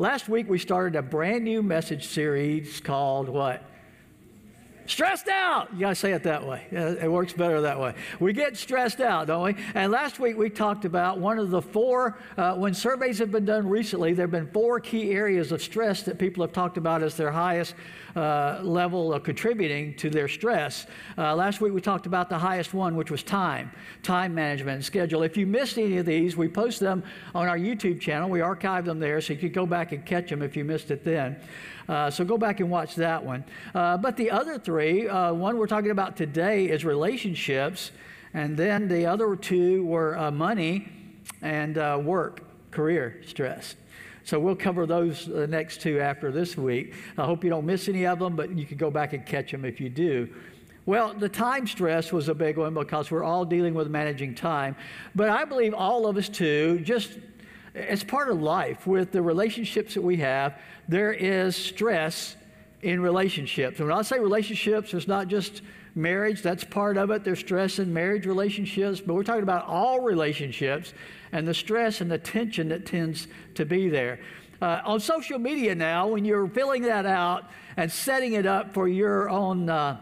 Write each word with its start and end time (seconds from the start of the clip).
Last 0.00 0.28
week 0.28 0.48
we 0.48 0.60
started 0.60 0.94
a 0.94 1.02
brand 1.02 1.42
new 1.42 1.60
message 1.60 2.06
series 2.06 2.78
called 2.78 3.28
what? 3.28 3.64
Stressed 4.88 5.28
out. 5.28 5.68
You 5.74 5.80
got 5.80 5.90
to 5.90 5.94
say 5.94 6.12
it 6.12 6.22
that 6.22 6.46
way. 6.46 6.66
It 6.70 7.12
works 7.12 7.34
better 7.34 7.60
that 7.60 7.78
way. 7.78 7.92
We 8.20 8.32
get 8.32 8.56
stressed 8.56 9.02
out, 9.02 9.26
don't 9.26 9.44
we? 9.44 9.54
And 9.74 9.92
last 9.92 10.18
week 10.18 10.38
we 10.38 10.48
talked 10.48 10.86
about 10.86 11.18
one 11.18 11.38
of 11.38 11.50
the 11.50 11.60
four, 11.60 12.18
uh, 12.38 12.54
when 12.54 12.72
surveys 12.72 13.18
have 13.18 13.30
been 13.30 13.44
done 13.44 13.68
recently, 13.68 14.14
there 14.14 14.24
have 14.24 14.30
been 14.30 14.50
four 14.50 14.80
key 14.80 15.10
areas 15.10 15.52
of 15.52 15.60
stress 15.60 16.04
that 16.04 16.18
people 16.18 16.42
have 16.42 16.54
talked 16.54 16.78
about 16.78 17.02
as 17.02 17.18
their 17.18 17.30
highest 17.30 17.74
uh, 18.16 18.60
level 18.62 19.12
of 19.12 19.22
contributing 19.24 19.94
to 19.96 20.08
their 20.08 20.26
stress. 20.26 20.86
Uh, 21.18 21.36
last 21.36 21.60
week 21.60 21.74
we 21.74 21.82
talked 21.82 22.06
about 22.06 22.30
the 22.30 22.38
highest 22.38 22.72
one, 22.72 22.96
which 22.96 23.10
was 23.10 23.22
time, 23.22 23.70
time 24.02 24.34
management 24.34 24.76
and 24.76 24.84
schedule. 24.84 25.22
If 25.22 25.36
you 25.36 25.46
missed 25.46 25.76
any 25.76 25.98
of 25.98 26.06
these, 26.06 26.34
we 26.34 26.48
post 26.48 26.80
them 26.80 27.04
on 27.34 27.46
our 27.46 27.58
YouTube 27.58 28.00
channel. 28.00 28.30
We 28.30 28.40
archive 28.40 28.86
them 28.86 28.98
there 28.98 29.20
so 29.20 29.34
you 29.34 29.38
can 29.38 29.52
go 29.52 29.66
back 29.66 29.92
and 29.92 30.04
catch 30.06 30.30
them 30.30 30.40
if 30.40 30.56
you 30.56 30.64
missed 30.64 30.90
it 30.90 31.04
then. 31.04 31.36
Uh, 31.88 32.10
so 32.10 32.24
go 32.24 32.36
back 32.36 32.60
and 32.60 32.70
watch 32.70 32.94
that 32.96 33.24
one. 33.24 33.44
Uh, 33.74 33.96
but 33.96 34.16
the 34.16 34.30
other 34.30 34.58
three, 34.58 35.08
uh, 35.08 35.32
one 35.32 35.56
we're 35.56 35.66
talking 35.66 35.90
about 35.90 36.16
today 36.16 36.66
is 36.66 36.84
relationships, 36.84 37.92
and 38.34 38.56
then 38.56 38.88
the 38.88 39.06
other 39.06 39.34
two 39.36 39.84
were 39.86 40.16
uh, 40.18 40.30
money 40.30 40.88
and 41.40 41.78
uh, 41.78 41.98
work, 42.02 42.42
career 42.70 43.22
stress. 43.26 43.74
So 44.24 44.38
we'll 44.38 44.56
cover 44.56 44.84
those 44.84 45.24
the 45.24 45.46
next 45.46 45.80
two 45.80 46.00
after 46.00 46.30
this 46.30 46.56
week. 46.56 46.92
I 47.16 47.24
hope 47.24 47.42
you 47.42 47.48
don't 47.48 47.64
miss 47.64 47.88
any 47.88 48.06
of 48.06 48.18
them, 48.18 48.36
but 48.36 48.50
you 48.50 48.66
can 48.66 48.76
go 48.76 48.90
back 48.90 49.14
and 49.14 49.24
catch 49.24 49.50
them 49.50 49.64
if 49.64 49.80
you 49.80 49.88
do. 49.88 50.28
Well, 50.84 51.14
the 51.14 51.28
time 51.28 51.66
stress 51.66 52.12
was 52.12 52.28
a 52.28 52.34
big 52.34 52.58
one 52.58 52.74
because 52.74 53.10
we're 53.10 53.24
all 53.24 53.46
dealing 53.46 53.72
with 53.72 53.88
managing 53.88 54.34
time. 54.34 54.76
But 55.14 55.30
I 55.30 55.46
believe 55.46 55.72
all 55.72 56.06
of 56.06 56.18
us 56.18 56.28
too, 56.28 56.80
just 56.80 57.18
it's 57.80 58.04
part 58.04 58.28
of 58.30 58.40
life 58.40 58.86
with 58.86 59.12
the 59.12 59.22
relationships 59.22 59.94
that 59.94 60.02
we 60.02 60.16
have, 60.16 60.58
there 60.88 61.12
is 61.12 61.56
stress 61.56 62.36
in 62.82 63.00
relationships. 63.00 63.78
And 63.78 63.88
when 63.88 63.98
I 63.98 64.02
say 64.02 64.18
relationships, 64.18 64.94
it's 64.94 65.08
not 65.08 65.28
just 65.28 65.62
marriage, 65.94 66.42
that's 66.42 66.64
part 66.64 66.96
of 66.96 67.10
it. 67.10 67.24
There's 67.24 67.40
stress 67.40 67.78
in 67.78 67.92
marriage 67.92 68.26
relationships, 68.26 69.00
but 69.00 69.14
we're 69.14 69.24
talking 69.24 69.42
about 69.42 69.66
all 69.66 70.00
relationships 70.00 70.94
and 71.32 71.46
the 71.46 71.54
stress 71.54 72.00
and 72.00 72.10
the 72.10 72.18
tension 72.18 72.68
that 72.68 72.86
tends 72.86 73.26
to 73.54 73.64
be 73.64 73.88
there. 73.88 74.20
Uh, 74.60 74.80
on 74.84 75.00
social 75.00 75.38
media 75.38 75.74
now, 75.74 76.08
when 76.08 76.24
you're 76.24 76.48
filling 76.48 76.82
that 76.82 77.06
out 77.06 77.44
and 77.76 77.90
setting 77.90 78.32
it 78.32 78.46
up 78.46 78.72
for 78.72 78.88
your 78.88 79.28
own 79.28 79.68
uh, 79.68 80.00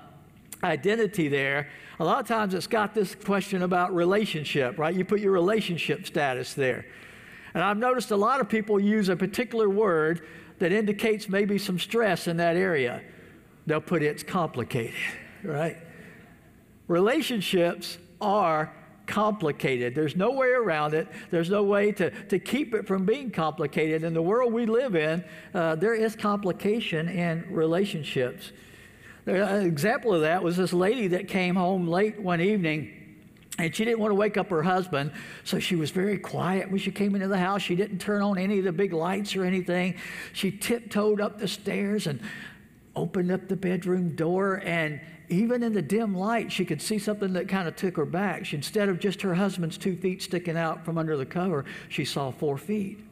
identity 0.62 1.29
there, 1.29 1.69
a 1.98 2.05
lot 2.05 2.20
of 2.20 2.27
times 2.27 2.55
it's 2.55 2.67
got 2.67 2.95
this 2.95 3.14
question 3.14 3.62
about 3.62 3.95
relationship, 3.95 4.79
right? 4.79 4.95
You 4.95 5.05
put 5.05 5.20
your 5.20 5.33
relationship 5.33 6.06
status 6.06 6.55
there. 6.55 6.86
And 7.57 7.65
I've 7.65 7.79
noticed 7.79 8.11
a 8.11 8.17
lot 8.17 8.43
of 8.43 8.51
people 8.51 8.79
use 8.79 9.09
a 9.09 9.17
particular 9.17 9.71
word 9.71 10.27
that 10.59 10.73
indicates 10.73 11.27
maybe 11.27 11.57
some 11.57 11.79
stress 11.79 12.29
in 12.29 12.37
that 12.37 12.55
area. 12.55 13.01
They'll 13.67 13.81
put 13.81 14.03
it's 14.03 14.23
complicated, 14.23 14.93
right? 15.43 15.79
Relationships 16.87 17.97
are 18.21 18.75
complicated. 19.07 19.95
There's 19.95 20.17
no 20.17 20.33
way 20.33 20.48
around 20.48 20.93
it. 20.93 21.09
There's 21.31 21.48
no 21.48 21.63
way 21.63 21.93
to, 21.93 22.11
to 22.27 22.39
keep 22.39 22.75
it 22.75 22.87
from 22.87 23.07
being 23.07 23.31
complicated. 23.31 24.05
In 24.05 24.13
the 24.13 24.20
world 24.20 24.53
we 24.53 24.67
live 24.67 24.95
in, 24.95 25.25
uh, 25.55 25.77
there 25.77 25.95
is 25.95 26.15
complication 26.15 27.09
in 27.09 27.47
relationships. 27.51 28.53
An 29.25 29.65
example 29.65 30.13
of 30.13 30.20
that 30.20 30.43
was 30.43 30.59
this 30.59 30.75
lady 30.75 31.09
that 31.09 31.27
came 31.27 31.55
home 31.55 31.89
late 31.89 32.20
one 32.20 32.43
evening 32.43 33.06
and 33.59 33.75
she 33.75 33.85
didn't 33.85 34.01
want 34.01 34.11
to 34.11 34.17
wake 34.17 34.37
up 34.37 34.51
her 34.51 34.62
husband, 34.62 35.12
so 35.45 35.59
she 35.59 35.77
was 35.77 35.91
very 35.91 36.19
quiet 36.19 36.71
when 36.71 36.79
she 36.79 36.91
came 36.91 37.15
into 37.15 37.29
the 37.29 37.39
house. 37.39 37.63
She 37.63 37.75
didn't 37.75 37.98
turn 37.98 38.23
on 38.23 38.39
any 38.39 38.59
of 38.59 38.65
the 38.65 38.73
big 38.73 38.93
lights 38.93 39.35
or 39.35 39.45
anything. 39.45 39.95
She 40.35 40.51
tiptoed 40.51 41.21
up 41.21 41.39
the 41.39 41.48
stairs 41.48 42.07
and 42.07 42.21
opened 42.95 43.31
up 43.31 43.48
the 43.48 43.57
bedroom 43.57 44.15
door. 44.15 44.61
And 44.65 45.01
even 45.29 45.63
in 45.63 45.73
the 45.73 45.83
dim 45.83 46.15
light, 46.15 46.53
she 46.53 46.65
could 46.65 46.83
see 46.83 46.98
something 46.98 47.33
that 47.33 47.48
kind 47.48 47.67
of 47.67 47.77
took 47.77 47.97
her 47.97 48.05
back. 48.05 48.45
She, 48.45 48.57
instead 48.57 48.91
of 48.91 49.01
just 49.01 49.23
her 49.23 49.35
husband's 49.35 49.79
two 49.79 49.97
feet 49.97 50.23
sticking 50.23 50.57
out 50.57 50.85
from 50.85 50.98
under 50.98 51.17
the 51.17 51.27
cover, 51.27 51.64
she 51.89 52.05
saw 52.05 52.30
four 52.30 52.59
feet 52.59 53.05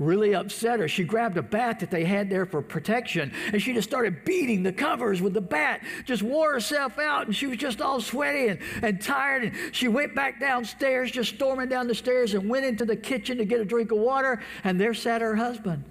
really 0.00 0.34
upset 0.34 0.80
her. 0.80 0.88
She 0.88 1.04
grabbed 1.04 1.36
a 1.36 1.42
bat 1.42 1.78
that 1.80 1.90
they 1.90 2.04
had 2.04 2.28
there 2.30 2.46
for 2.46 2.62
protection 2.62 3.32
and 3.52 3.62
she 3.62 3.72
just 3.74 3.88
started 3.88 4.24
beating 4.24 4.62
the 4.62 4.72
covers 4.72 5.20
with 5.22 5.34
the 5.34 5.40
bat, 5.40 5.82
just 6.06 6.22
wore 6.22 6.54
herself 6.54 6.98
out 6.98 7.26
and 7.26 7.36
she 7.36 7.46
was 7.46 7.58
just 7.58 7.80
all 7.80 8.00
sweaty 8.00 8.48
and, 8.48 8.58
and 8.82 9.00
tired. 9.00 9.44
And 9.44 9.54
she 9.72 9.86
went 9.86 10.14
back 10.14 10.40
downstairs, 10.40 11.12
just 11.12 11.34
storming 11.34 11.68
down 11.68 11.86
the 11.86 11.94
stairs 11.94 12.34
and 12.34 12.48
went 12.48 12.64
into 12.64 12.84
the 12.84 12.96
kitchen 12.96 13.38
to 13.38 13.44
get 13.44 13.60
a 13.60 13.64
drink 13.64 13.92
of 13.92 13.98
water. 13.98 14.42
And 14.64 14.80
there 14.80 14.94
sat 14.94 15.20
her 15.20 15.36
husband 15.36 15.84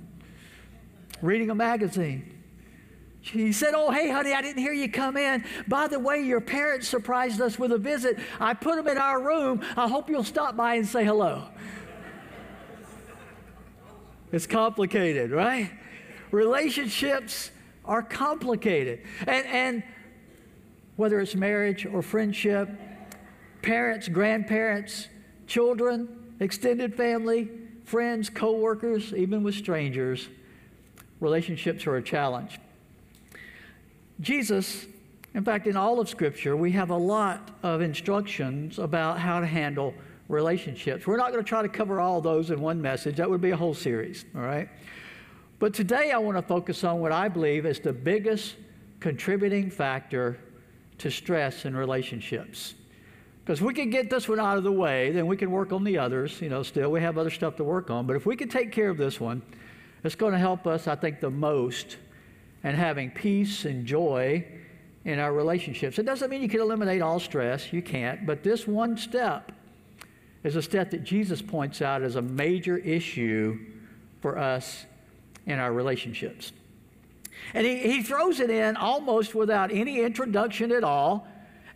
reading 1.22 1.52
a 1.52 1.56
magazine. 1.56 2.36
He 3.22 3.52
said, 3.52 3.74
Oh, 3.76 3.92
hey, 3.92 4.10
honey, 4.10 4.34
I 4.34 4.42
didn't 4.42 4.62
hear 4.62 4.72
you 4.72 4.90
come 4.90 5.18
in. 5.18 5.44
By 5.68 5.88
the 5.88 6.00
way, 6.00 6.22
your 6.22 6.42
parents 6.42 6.88
surprised 6.88 7.42
us 7.42 7.60
with 7.60 7.72
a 7.72 7.78
visit. 7.78 8.18
I 8.40 8.54
put 8.54 8.78
them 8.78 8.88
in 8.88 8.98
our 8.98 9.22
room. 9.22 9.62
I 9.76 9.88
hope 9.88 10.10
you'll 10.10 10.24
stop 10.24 10.56
by 10.56 10.76
and 10.76 10.88
say 10.88 11.04
hello. 11.04 11.44
It's 14.32 14.48
complicated, 14.48 15.32
right? 15.32 15.72
Relationships 16.32 17.52
are 17.86 18.04
complicated. 18.04 19.02
And, 19.26 19.46
and 19.48 19.84
whether 20.96 21.20
it's 21.20 21.36
marriage 21.36 21.86
or 21.86 22.02
friendship, 22.02 22.70
parents, 23.62 24.08
grandparents, 24.08 25.08
children, 25.48 26.34
extended 26.40 26.96
family, 26.96 27.50
friends, 27.84 28.30
coworkers, 28.30 29.14
even 29.14 29.42
with 29.42 29.56
strangers, 29.56 30.30
relationships 31.20 31.88
are 31.88 31.96
a 31.96 32.04
challenge. 32.04 32.60
Jesus, 34.22 34.86
in 35.34 35.44
fact, 35.44 35.66
in 35.66 35.76
all 35.76 36.00
of 36.00 36.08
Scripture, 36.10 36.56
we 36.56 36.72
have 36.74 36.90
a 36.90 36.98
lot 36.98 37.52
of 37.64 37.82
instructions 37.82 38.78
about 38.78 39.20
how 39.20 39.40
to 39.40 39.48
handle 39.48 39.94
relationships. 40.30 41.06
We're 41.06 41.18
not 41.18 41.32
going 41.32 41.44
to 41.44 41.48
try 41.48 41.62
to 41.62 41.68
cover 41.68 42.00
all 42.00 42.22
those 42.22 42.52
in 42.52 42.62
one 42.62 42.82
message. 42.82 43.18
That 43.18 43.30
would 43.30 43.42
be 43.42 43.50
a 43.50 43.58
whole 43.58 43.74
series, 43.74 44.24
all 44.36 44.42
right? 44.42 44.70
But 45.58 45.74
today 45.74 46.12
I 46.12 46.20
want 46.20 46.38
to 46.38 46.42
focus 46.42 46.86
on 46.86 47.02
what 47.02 47.12
I 47.12 47.28
believe 47.28 47.66
is 47.66 47.80
the 47.80 47.92
biggest 47.92 48.56
contributing 49.02 49.70
factor 49.70 50.40
to 51.00 51.10
stress 51.12 51.66
in 51.66 51.76
relationships. 51.76 52.76
Because 53.44 53.62
we 53.62 53.74
can 53.74 53.90
get 53.90 54.10
this 54.10 54.30
one 54.30 54.40
out 54.40 54.58
of 54.58 54.64
the 54.64 54.72
way, 54.72 55.12
then 55.12 55.26
we 55.26 55.36
can 55.36 55.50
work 55.50 55.74
on 55.74 55.84
the 55.84 55.98
others. 55.98 56.40
You 56.40 56.50
know, 56.50 56.62
still, 56.62 56.92
we 56.92 57.02
have 57.02 57.18
other 57.18 57.32
stuff 57.32 57.56
to 57.56 57.64
work 57.64 57.90
on. 57.90 58.06
But 58.06 58.16
if 58.16 58.26
we 58.26 58.36
can 58.36 58.48
take 58.48 58.72
care 58.72 58.90
of 58.90 58.98
this 58.98 59.20
one, 59.20 59.42
it's 60.04 60.16
going 60.16 60.34
to 60.34 60.40
help 60.40 60.68
us, 60.68 60.88
I 60.88 60.96
think, 60.96 61.20
the 61.20 61.32
most 61.32 61.98
in 62.64 62.76
having 62.76 63.10
peace 63.10 63.66
and 63.66 63.86
joy 63.86 64.46
in 65.06 65.18
our 65.18 65.34
relationships. 65.34 65.98
It 65.98 66.06
doesn't 66.06 66.30
mean 66.30 66.42
you 66.42 66.50
can 66.50 66.62
eliminate 66.62 67.02
all 67.02 67.20
stress, 67.20 67.74
you 67.74 67.82
can't, 67.82 68.26
but 68.26 68.44
this 68.44 68.68
one 68.68 68.98
step 68.98 69.52
is 70.44 70.56
a 70.56 70.62
step 70.62 70.92
that 70.92 71.04
Jesus 71.04 71.42
points 71.42 71.82
out 71.82 72.02
as 72.02 72.16
a 72.16 72.22
major 72.22 72.78
issue 72.78 73.60
for 74.22 74.38
us 74.38 74.86
in 75.46 75.60
our 75.60 75.74
relationships. 75.74 76.52
And 77.54 77.66
he, 77.66 77.78
he 77.78 78.04
throws 78.04 78.40
it 78.40 78.50
in 78.50 78.76
almost 78.76 79.36
without 79.36 79.72
any 79.72 80.02
introduction 80.02 80.72
at 80.72 80.84
all. 80.84 81.28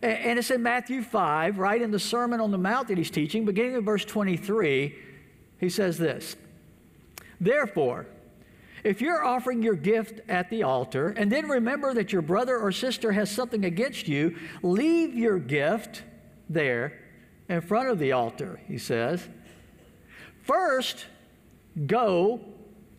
And 0.02 0.38
it's 0.38 0.50
in 0.50 0.62
Matthew 0.62 1.02
5, 1.02 1.58
right 1.58 1.80
in 1.80 1.90
the 1.90 1.98
Sermon 1.98 2.40
on 2.40 2.50
the 2.50 2.58
Mount 2.58 2.88
that 2.88 2.98
he's 2.98 3.10
teaching, 3.10 3.44
beginning 3.44 3.74
in 3.74 3.84
verse 3.84 4.04
23. 4.04 4.94
He 5.58 5.68
says 5.68 5.98
this 5.98 6.36
Therefore, 7.40 8.06
if 8.82 9.00
you're 9.00 9.24
offering 9.24 9.62
your 9.62 9.74
gift 9.74 10.20
at 10.28 10.50
the 10.50 10.62
altar 10.62 11.08
and 11.16 11.32
then 11.32 11.48
remember 11.48 11.94
that 11.94 12.12
your 12.12 12.20
brother 12.20 12.58
or 12.58 12.70
sister 12.70 13.12
has 13.12 13.30
something 13.30 13.64
against 13.64 14.06
you, 14.06 14.36
leave 14.62 15.14
your 15.14 15.38
gift 15.38 16.02
there 16.50 17.00
in 17.48 17.60
front 17.60 17.88
of 17.88 17.98
the 17.98 18.12
altar, 18.12 18.60
he 18.66 18.78
says. 18.78 19.28
First, 20.42 21.06
go 21.86 22.40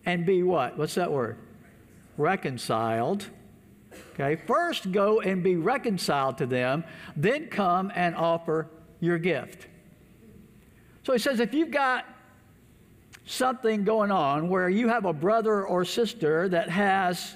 and 0.05 0.25
be 0.25 0.43
what? 0.43 0.77
What's 0.77 0.95
that 0.95 1.11
word? 1.11 1.37
Reconciled. 2.17 3.27
Okay, 4.13 4.41
first 4.47 4.91
go 4.91 5.21
and 5.21 5.43
be 5.43 5.55
reconciled 5.55 6.37
to 6.39 6.45
them, 6.45 6.83
then 7.15 7.47
come 7.47 7.91
and 7.95 8.15
offer 8.15 8.67
your 8.99 9.17
gift. 9.17 9.67
So 11.03 11.13
he 11.13 11.19
says 11.19 11.39
if 11.39 11.53
you've 11.53 11.71
got 11.71 12.05
something 13.25 13.83
going 13.83 14.11
on 14.11 14.49
where 14.49 14.69
you 14.69 14.87
have 14.87 15.05
a 15.05 15.13
brother 15.13 15.65
or 15.65 15.85
sister 15.85 16.49
that 16.49 16.69
has 16.69 17.35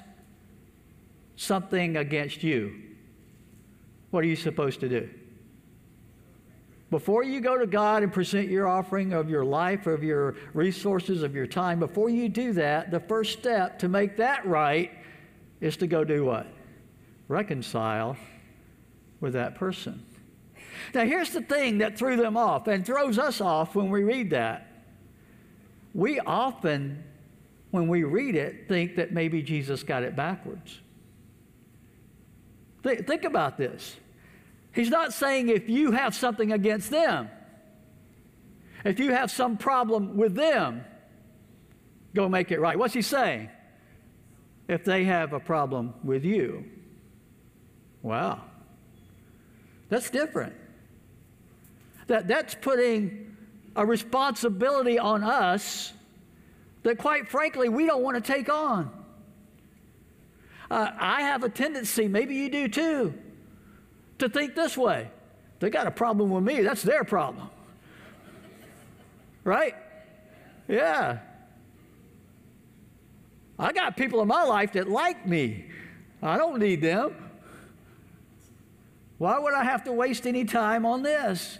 something 1.35 1.97
against 1.97 2.43
you, 2.43 2.73
what 4.11 4.23
are 4.23 4.27
you 4.27 4.35
supposed 4.35 4.79
to 4.81 4.89
do? 4.89 5.09
Before 6.89 7.23
you 7.23 7.39
go 7.39 7.57
to 7.57 7.67
God 7.67 8.01
and 8.01 8.11
present 8.11 8.49
your 8.49 8.67
offering 8.67 9.13
of 9.13 9.29
your 9.29 9.45
life, 9.45 9.85
of 9.85 10.03
your 10.03 10.35
resources, 10.53 11.21
of 11.21 11.35
your 11.35 11.45
time, 11.45 11.79
before 11.79 12.09
you 12.09 12.29
do 12.29 12.53
that, 12.53 12.89
the 12.89 12.99
first 12.99 13.37
step 13.37 13.77
to 13.79 13.87
make 13.87 14.17
that 14.17 14.45
right 14.45 14.91
is 15.61 15.77
to 15.77 15.87
go 15.87 16.03
do 16.03 16.25
what? 16.25 16.47
Reconcile 17.27 18.17
with 19.21 19.33
that 19.33 19.55
person. 19.55 20.03
Now, 20.93 21.05
here's 21.05 21.31
the 21.31 21.41
thing 21.41 21.79
that 21.79 21.97
threw 21.97 22.15
them 22.15 22.37
off 22.37 22.67
and 22.67 22.85
throws 22.85 23.19
us 23.19 23.39
off 23.41 23.75
when 23.75 23.89
we 23.89 24.03
read 24.03 24.31
that. 24.31 24.65
We 25.93 26.19
often 26.19 27.03
when 27.71 27.87
we 27.87 28.03
read 28.03 28.35
it, 28.35 28.67
think 28.67 28.95
that 28.95 29.11
maybe 29.11 29.41
Jesus 29.41 29.83
got 29.83 30.03
it 30.03 30.15
backwards. 30.15 30.79
Th- 32.83 33.05
think 33.05 33.25
about 33.25 33.57
this. 33.57 33.95
He's 34.79 34.89
not 34.89 35.11
saying 35.11 35.49
if 35.49 35.67
you 35.67 35.91
have 35.91 36.15
something 36.15 36.53
against 36.53 36.89
them, 36.89 37.27
if 38.85 38.97
you 38.97 39.11
have 39.11 39.29
some 39.29 39.57
problem 39.57 40.15
with 40.15 40.35
them, 40.35 40.85
go 42.15 42.29
make 42.29 42.49
it 42.49 42.61
right. 42.61 42.79
What's 42.79 42.93
he 42.93 43.01
saying? 43.01 43.49
If 44.69 44.85
they 44.85 45.03
have 45.03 45.33
a 45.33 45.39
problem 45.41 45.95
with 46.01 46.23
you. 46.23 46.63
Wow. 48.03 48.39
That's 49.89 50.09
different. 50.09 50.55
That, 52.07 52.29
that's 52.29 52.55
putting 52.55 53.35
a 53.75 53.85
responsibility 53.85 54.97
on 54.97 55.25
us 55.25 55.91
that, 56.83 56.97
quite 56.97 57.27
frankly, 57.27 57.67
we 57.67 57.85
don't 57.85 58.01
want 58.01 58.15
to 58.15 58.21
take 58.21 58.47
on. 58.47 58.89
Uh, 60.71 60.89
I 60.97 61.23
have 61.23 61.43
a 61.43 61.49
tendency, 61.49 62.07
maybe 62.07 62.33
you 62.33 62.49
do 62.49 62.69
too, 62.69 63.13
to 64.19 64.29
think 64.29 64.55
this 64.55 64.77
way. 64.77 65.09
They 65.59 65.69
got 65.69 65.87
a 65.87 65.91
problem 65.91 66.29
with 66.29 66.43
me, 66.43 66.61
that's 66.61 66.83
their 66.83 67.03
problem. 67.03 67.49
Right? 69.43 69.75
Yeah. 70.67 71.19
I 73.57 73.73
got 73.73 73.97
people 73.97 74.21
in 74.21 74.27
my 74.27 74.43
life 74.43 74.73
that 74.73 74.89
like 74.89 75.27
me. 75.27 75.65
I 76.21 76.37
don't 76.37 76.59
need 76.59 76.81
them. 76.81 77.13
Why 79.17 79.37
would 79.37 79.53
I 79.53 79.65
have 79.65 79.83
to 79.83 79.91
waste 79.91 80.25
any 80.25 80.45
time 80.45 80.85
on 80.85 81.03
this? 81.03 81.59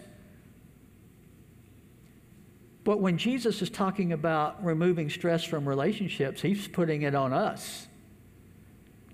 But 2.84 3.00
when 3.00 3.18
Jesus 3.18 3.60
is 3.60 3.68
talking 3.68 4.12
about 4.12 4.64
removing 4.64 5.10
stress 5.10 5.44
from 5.44 5.68
relationships, 5.68 6.40
he's 6.40 6.66
putting 6.66 7.02
it 7.02 7.14
on 7.14 7.34
us 7.34 7.86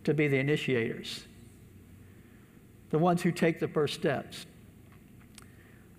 to 0.04 0.14
be 0.14 0.28
the 0.28 0.38
initiators, 0.38 1.24
the 2.90 2.98
ones 2.98 3.22
who 3.22 3.32
take 3.32 3.60
the 3.60 3.68
first 3.68 3.94
steps, 3.94 4.46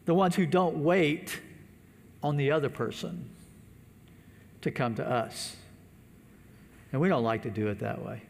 the 0.06 0.14
ones 0.14 0.36
who 0.36 0.46
don't 0.46 0.84
wait 0.84 1.40
on 2.24 2.38
the 2.38 2.52
other 2.52 2.70
person 2.70 3.30
to 4.62 4.72
come 4.72 4.96
to 4.96 5.08
us. 5.08 5.56
And 6.92 7.02
we 7.02 7.10
don't 7.10 7.24
like 7.24 7.44
to 7.44 7.50
do 7.50 7.68
it 7.68 7.80
that 7.80 8.04
way. 8.04 8.22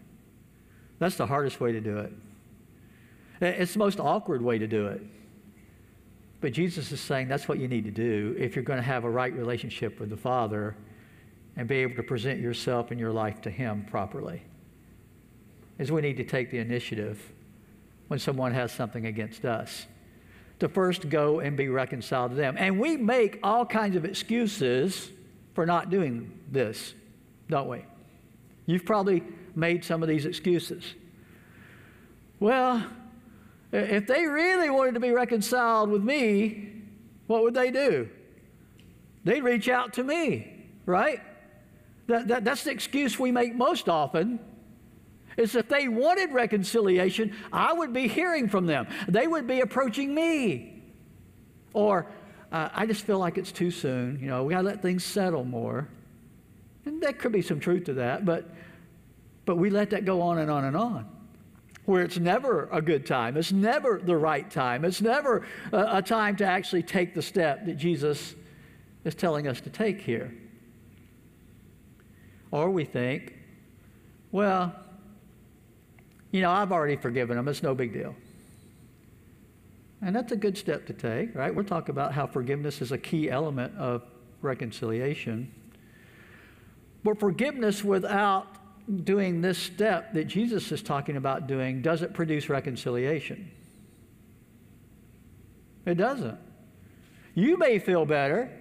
That's 1.00 1.16
the 1.16 1.28
hardest 1.28 1.60
way 1.60 1.72
to 1.72 1.80
do 1.80 2.00
it. 2.00 2.14
It's 3.40 3.74
the 3.74 3.80
most 3.80 4.00
awkward 4.00 4.42
way 4.42 4.58
to 4.58 4.68
do 4.68 4.88
it. 4.88 5.02
But 6.42 6.54
Jesus 6.54 6.92
is 6.92 7.00
saying 7.00 7.28
that's 7.28 7.48
what 7.48 7.60
you 7.60 7.68
need 7.68 7.86
to 7.86 7.92
do 7.92 8.36
if 8.38 8.56
you're 8.56 8.64
going 8.64 8.78
to 8.78 8.84
have 8.84 9.04
a 9.04 9.10
right 9.10 9.34
relationship 9.34 10.00
with 10.00 10.10
the 10.10 10.18
Father 10.18 10.76
and 11.56 11.68
be 11.68 11.78
able 11.78 11.96
to 11.96 12.04
present 12.04 12.40
yourself 12.40 12.92
and 12.92 13.00
your 13.00 13.12
life 13.12 13.42
to 13.42 13.50
Him 13.50 13.86
properly. 13.90 14.44
Is 15.80 15.92
we 15.92 16.02
need 16.02 16.18
to 16.18 16.24
take 16.24 16.52
the 16.52 16.60
initiative 16.60 17.32
when 18.08 18.20
someone 18.20 18.54
has 18.54 18.72
something 18.72 19.06
against 19.06 19.46
us 19.46 19.86
to 20.60 20.68
first 20.68 21.10
go 21.10 21.40
and 21.40 21.56
be 21.56 21.68
reconciled 21.68 22.32
to 22.32 22.36
them. 22.36 22.56
And 22.58 22.80
we 22.80 22.98
make 22.98 23.40
all 23.44 23.66
kinds 23.66 23.96
of 23.96 24.06
excuses 24.06 25.10
for 25.54 25.66
not 25.66 25.90
doing 25.90 26.40
this, 26.52 26.94
don't 27.50 27.68
we? 27.68 27.84
You've 28.66 28.86
probably 28.86 29.24
made 29.56 29.84
some 29.84 30.02
of 30.02 30.10
these 30.10 30.26
excuses. 30.26 30.96
Well, 32.40 32.86
if 33.72 34.08
they 34.08 34.26
really 34.26 34.70
wanted 34.70 34.94
to 34.94 35.00
be 35.00 35.12
reconciled 35.12 35.90
with 35.90 36.04
me, 36.04 36.72
what 37.28 37.44
would 37.44 37.54
they 37.54 37.72
do? 37.72 38.10
They'd 39.24 39.44
reach 39.44 39.68
out 39.68 39.94
to 39.94 40.04
me, 40.04 40.66
right? 40.86 41.20
That, 42.08 42.28
that, 42.30 42.46
that's 42.46 42.64
the 42.64 42.72
excuse 42.72 43.20
we 43.20 43.32
make 43.32 43.56
most 43.56 43.90
often. 43.90 44.40
Is 45.38 45.56
if 45.56 45.70
they 45.70 45.88
wanted 45.88 46.34
reconciliation, 46.34 47.34
I 47.54 47.72
would 47.72 47.94
be 47.94 48.08
hearing 48.08 48.50
from 48.50 48.66
them. 48.66 48.88
They 49.08 49.28
would 49.28 49.48
be 49.48 49.62
approaching 49.62 50.14
me. 50.14 50.82
Or, 51.74 52.08
uh, 52.52 52.70
I 52.74 52.86
just 52.88 53.06
feel 53.06 53.20
like 53.20 53.38
it's 53.38 53.52
too 53.52 53.72
soon. 53.72 54.20
You 54.20 54.28
know, 54.28 54.44
we 54.44 54.54
got 54.54 54.62
to 54.62 54.68
let 54.68 54.82
things 54.82 55.04
settle 55.04 55.44
more. 55.44 55.88
And 56.86 57.02
there 57.02 57.14
could 57.14 57.32
be 57.32 57.42
some 57.42 57.60
truth 57.60 57.86
to 57.86 57.94
that, 57.96 58.26
but, 58.26 58.50
but 59.46 59.58
we 59.58 59.70
let 59.70 59.92
that 59.92 60.06
go 60.06 60.22
on 60.22 60.40
and 60.40 60.50
on 60.50 60.66
and 60.66 60.76
on 60.76 61.08
where 61.88 62.04
it's 62.04 62.20
never 62.20 62.68
a 62.74 62.82
good 62.82 63.06
time. 63.06 63.38
It's 63.38 63.54
never 63.54 64.02
the 64.04 64.18
right 64.18 64.52
time. 64.52 64.84
It's 64.84 65.02
never 65.02 65.48
a, 65.72 65.98
a, 65.98 66.02
time 66.02 66.36
to 66.36 66.46
actually 66.46 66.84
take 66.84 67.14
the 67.14 67.22
step 67.22 67.66
that 67.66 67.78
Jesus 67.78 68.36
is 69.06 69.16
telling 69.16 69.48
us 69.48 69.62
to 69.62 69.70
take 69.70 70.02
here. 70.02 70.34
Or 72.52 72.70
we 72.70 72.84
think, 72.84 73.36
well, 74.34 74.76
you 76.32 76.42
know, 76.42 76.52
I've 76.52 76.72
already 76.72 76.96
forgiven 76.96 77.38
them. 77.38 77.48
It's 77.48 77.64
no 77.64 77.74
big 77.74 77.94
deal. 77.94 78.16
And 80.02 80.16
that's 80.16 80.32
a 80.32 80.36
good 80.36 80.58
step 80.58 80.86
to 80.88 80.94
take, 80.94 81.34
right? 81.36 81.54
We're 81.54 81.64
talking 81.64 81.92
about 81.92 82.14
how 82.14 82.28
forgiveness 82.28 82.82
is 82.82 82.92
a 82.92 82.98
key 82.98 83.30
element 83.30 83.76
of 83.78 84.04
reconciliation. 84.42 85.52
But 87.04 87.20
forgiveness 87.20 87.84
without 87.84 88.48
doing 89.04 89.42
this 89.42 89.58
step 89.58 90.14
that 90.14 90.26
Jesus 90.26 90.72
is 90.72 90.82
talking 90.82 91.18
about 91.18 91.48
doing 91.48 91.82
doesn't 91.82 92.14
produce 92.14 92.48
reconciliation. 92.48 93.52
It 95.86 95.96
doesn't. 95.96 96.38
You 97.34 97.58
may 97.58 97.80
feel 97.80 98.06
better 98.06 98.52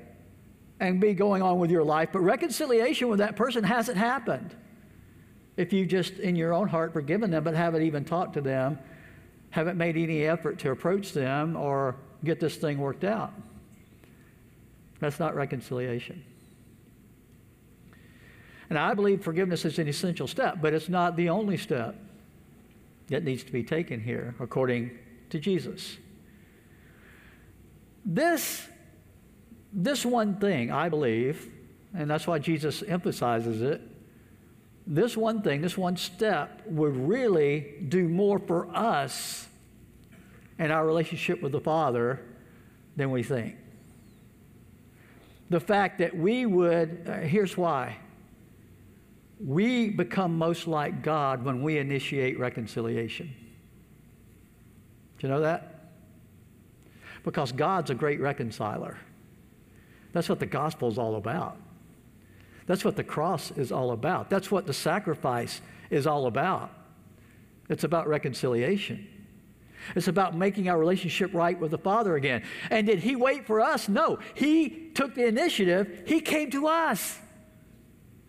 and 0.81 1.01
be 1.01 1.15
going 1.15 1.43
on 1.43 1.59
with 1.59 1.71
your 1.71 1.85
life, 1.85 2.11
but 2.13 2.21
reconciliation 2.21 3.09
with 3.09 3.19
that 3.19 3.37
person 3.37 3.65
hasn't 3.65 3.97
happened. 3.97 4.55
If 5.57 5.73
you 5.73 5.87
just 5.87 6.15
in 6.15 6.37
your 6.37 6.53
own 6.53 6.69
heart 6.69 6.93
forgiven 6.93 7.31
them, 7.31 7.45
but 7.45 7.55
haven't 7.55 7.83
even 7.83 8.05
talked 8.05 8.35
to 8.35 8.41
them, 8.41 8.79
haven't 9.51 9.79
made 9.79 9.97
any 9.97 10.25
effort 10.25 10.59
to 10.61 10.71
approach 10.71 11.13
them 11.13 11.57
or 11.57 11.97
get 12.25 12.41
this 12.41 12.57
thing 12.57 12.79
worked 12.79 13.05
out. 13.05 13.33
That's 15.01 15.19
not 15.19 15.35
reconciliation. 15.35 16.23
And 18.69 18.79
I 18.79 18.95
believe 18.95 19.23
forgiveness 19.23 19.65
is 19.65 19.79
an 19.79 19.89
essential 19.89 20.27
step, 20.27 20.59
but 20.61 20.75
it's 20.75 20.89
not 20.89 21.17
the 21.17 21.29
only 21.29 21.57
step 21.57 21.95
that 23.09 23.23
needs 23.23 23.45
to 23.45 23.53
be 23.53 23.63
taken 23.63 24.01
here, 24.01 24.35
according 24.41 24.91
to 25.31 25.39
Jesus. 25.39 25.97
This, 28.05 28.67
this 29.73 30.05
one 30.05 30.41
thing, 30.41 30.73
I 30.73 30.89
believe, 30.89 31.49
and 31.95 32.11
that's 32.11 32.27
why 32.27 32.39
Jesus 32.39 32.83
emphasizes 32.83 33.63
it, 33.63 33.81
this 34.87 35.17
one 35.17 35.43
thing, 35.43 35.63
this 35.63 35.77
one 35.77 35.97
step 35.97 36.63
would 36.67 36.97
really 36.97 37.75
do 37.89 38.09
more 38.09 38.39
for 38.39 38.69
us 38.75 39.49
and 40.59 40.73
our 40.73 40.87
relationship 40.87 41.43
with 41.43 41.53
the 41.53 41.61
Father 41.61 42.21
than 42.95 43.11
we 43.11 43.23
think. 43.23 43.57
The 45.51 45.61
fact 45.61 45.99
that 45.99 46.17
we 46.17 46.47
would, 46.47 47.07
uh, 47.09 47.19
here's 47.19 47.57
why 47.57 47.99
we 49.39 49.91
become 49.91 50.39
most 50.39 50.67
like 50.67 51.03
God 51.03 51.45
when 51.45 51.63
we 51.63 51.79
initiate 51.79 52.39
reconciliation. 52.39 53.35
Do 55.19 55.27
you 55.27 55.33
know 55.33 55.41
that? 55.41 55.91
Because 57.23 57.53
God's 57.53 57.91
a 57.91 57.95
great 57.95 58.21
reconciler. 58.21 58.97
That's 60.13 60.29
what 60.29 60.41
the 60.41 60.47
gospel 60.47 60.89
is 60.89 60.97
all 60.97 61.17
about. 61.17 61.59
That's 62.67 62.85
what 62.85 62.97
the 62.97 63.05
cross 63.05 63.51
is 63.53 63.71
all 63.71 63.93
about. 63.93 64.29
That's 64.29 64.51
what 64.51 64.67
the 64.67 64.75
sacrifice 64.75 65.61
is 65.91 66.07
all 66.07 66.27
about. 66.27 66.71
It's 67.69 67.85
about 67.85 68.09
reconciliation. 68.09 69.07
It's 69.95 70.09
about 70.09 70.37
making 70.37 70.69
our 70.69 70.79
relationship 70.79 71.33
right 71.33 71.59
with 71.59 71.71
the 71.71 71.79
Father 71.79 72.17
again. 72.17 72.43
And 72.71 72.87
did 72.87 73.01
He 73.01 73.15
wait 73.15 73.47
for 73.47 73.61
us? 73.61 73.89
No. 73.89 74.19
He 74.35 74.91
took 74.95 75.15
the 75.15 75.27
initiative, 75.27 76.03
He 76.07 76.21
came 76.21 76.51
to 76.51 76.67
us 76.67 77.19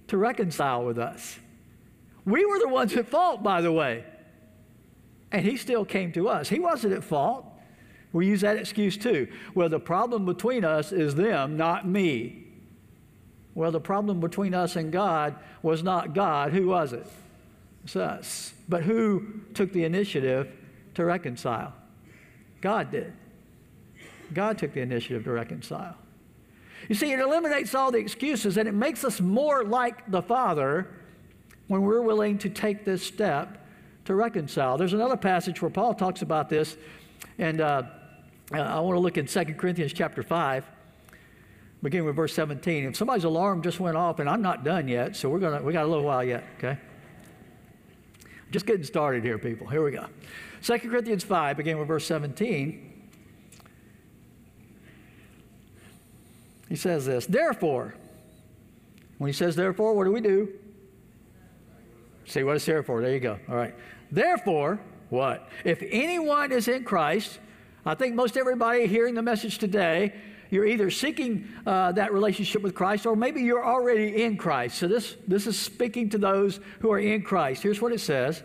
to 0.08 0.17
reconcile 0.17 0.86
with 0.86 0.98
us. 1.00 1.39
We 2.25 2.46
were 2.46 2.60
the 2.60 2.67
ones 2.67 2.96
at 2.96 3.08
fault, 3.08 3.44
by 3.44 3.62
the 3.62 3.72
way. 3.72 4.03
And 5.32 5.46
he 5.46 5.58
still 5.58 5.86
came 5.86 6.12
to 6.13 6.29
us. 6.29 6.50
He 6.50 6.60
wasn't 6.60 6.94
at 6.94 7.03
fault. 7.03 7.46
We 8.13 8.27
use 8.27 8.41
that 8.41 8.58
excuse 8.58 8.98
too. 8.98 9.27
Well, 9.53 9.70
the 9.70 9.79
problem 9.79 10.25
between 10.25 10.63
us 10.63 10.91
is 10.91 11.15
them, 11.15 11.58
not 11.58 11.88
me. 11.88 12.47
Well, 13.58 13.72
the 13.72 13.80
problem 13.80 14.20
between 14.20 14.54
us 14.54 14.76
and 14.76 14.92
God 14.92 15.36
was 15.64 15.82
not 15.82 16.14
God. 16.14 16.54
Who 16.54 16.68
was 16.68 16.94
it? 16.94 17.08
It's 17.84 17.96
us. 17.96 18.54
But 18.70 18.84
who 18.84 19.42
took 19.56 19.74
the 19.74 19.84
initiative 19.84 20.52
to 20.94 21.04
reconcile? 21.04 21.74
God 22.62 22.92
did. 22.92 23.14
God 24.32 24.60
took 24.60 24.74
the 24.74 24.82
initiative 24.82 25.24
to 25.24 25.32
reconcile. 25.32 25.96
You 26.88 26.94
see, 26.94 27.12
it 27.12 27.20
eliminates 27.20 27.74
all 27.74 27.92
the 27.92 27.98
excuses 27.98 28.58
and 28.58 28.70
it 28.70 28.76
makes 28.76 29.04
us 29.04 29.20
more 29.20 29.64
like 29.64 30.12
the 30.12 30.22
Father 30.22 30.88
when 31.68 31.82
we're 31.82 32.04
willing 32.04 32.38
to 32.38 32.50
take 32.50 32.86
this 32.86 33.02
step 33.02 33.66
to 34.06 34.14
reconcile. 34.14 34.78
There's 34.78 34.94
another 34.94 35.18
passage 35.18 35.64
where 35.64 35.72
Paul 35.72 35.96
talks 35.96 36.22
about 36.22 36.48
this, 36.48 36.78
and 37.40 37.60
uh, 37.60 37.82
I 38.54 38.80
want 38.82 38.98
to 38.98 39.00
look 39.00 39.18
in 39.18 39.26
2 39.26 39.46
Corinthians 39.56 39.94
chapter 39.94 40.22
5. 40.22 40.64
Beginning 41.84 42.06
with 42.06 42.16
verse 42.16 42.34
17. 42.34 42.86
If 42.86 42.96
somebody's 42.96 43.24
alarm 43.24 43.62
just 43.62 43.80
went 43.80 43.98
off, 43.98 44.20
and 44.20 44.30
I'm 44.30 44.42
not 44.42 44.64
done 44.64 44.88
yet, 44.88 45.16
so 45.16 45.30
we're 45.30 45.40
gonna 45.40 45.62
we 45.62 45.74
got 45.74 45.86
a 45.86 45.88
little 45.88 46.04
while 46.04 46.24
yet, 46.24 46.44
okay? 46.58 46.78
Just 48.52 48.66
getting 48.66 48.84
started 48.84 49.24
here, 49.24 49.38
people. 49.38 49.68
Here 49.68 49.84
we 49.84 49.92
go. 49.92 50.06
2 50.64 50.80
Corinthians 50.80 51.24
5, 51.24 51.58
beginning 51.58 51.80
with 51.80 51.88
verse 51.88 52.06
17. 52.06 52.84
He 56.70 56.76
says 56.76 57.06
this, 57.06 57.26
therefore, 57.26 57.96
when 59.18 59.28
he 59.28 59.34
says 59.34 59.56
therefore, 59.56 59.94
what 59.94 60.04
do 60.04 60.12
we 60.12 60.22
do? 60.22 60.50
See 62.26 62.44
what 62.44 62.58
it's 62.58 62.66
there 62.66 62.84
for. 62.84 63.02
There 63.02 63.14
you 63.14 63.20
go. 63.20 63.40
All 63.50 63.56
right. 63.56 63.74
Therefore, 64.12 64.80
what? 65.10 65.50
If 65.64 65.82
anyone 65.82 66.52
is 66.52 66.68
in 66.68 66.84
Christ, 66.84 67.40
I 67.86 67.96
think 67.96 68.16
most 68.16 68.36
everybody 68.36 68.86
hearing 68.86 69.16
the 69.16 69.22
message 69.22 69.58
today, 69.58 70.14
you're 70.50 70.66
either 70.66 70.89
seeking 70.89 71.48
uh, 71.66 71.92
that 71.94 72.13
relationship 72.13 72.62
with 72.62 72.75
Christ 72.75 73.06
or 73.06 73.16
maybe 73.16 73.42
you're 73.42 73.66
already 73.66 74.24
in 74.24 74.38
Christ. 74.38 74.77
So 74.77 74.88
this, 74.88 75.16
this 75.27 75.48
is 75.48 75.58
speaking 75.58 76.10
to 76.10 76.18
those 76.18 76.60
who 76.80 76.92
are 76.92 77.00
in 77.00 77.22
Christ. 77.22 77.63
Here's 77.63 77.82
what 77.82 77.92
it 77.92 78.00
says 78.00 78.44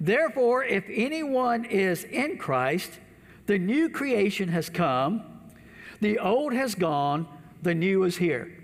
Therefore, 0.00 0.64
if 0.64 0.84
anyone 0.88 1.64
is 1.64 2.04
in 2.04 2.38
Christ, 2.38 2.98
the 3.46 3.58
new 3.58 3.88
creation 3.88 4.48
has 4.48 4.68
come, 4.68 5.22
the 6.00 6.18
old 6.18 6.52
has 6.52 6.74
gone, 6.74 7.28
the 7.62 7.74
new 7.74 8.02
is 8.04 8.16
here. 8.16 8.58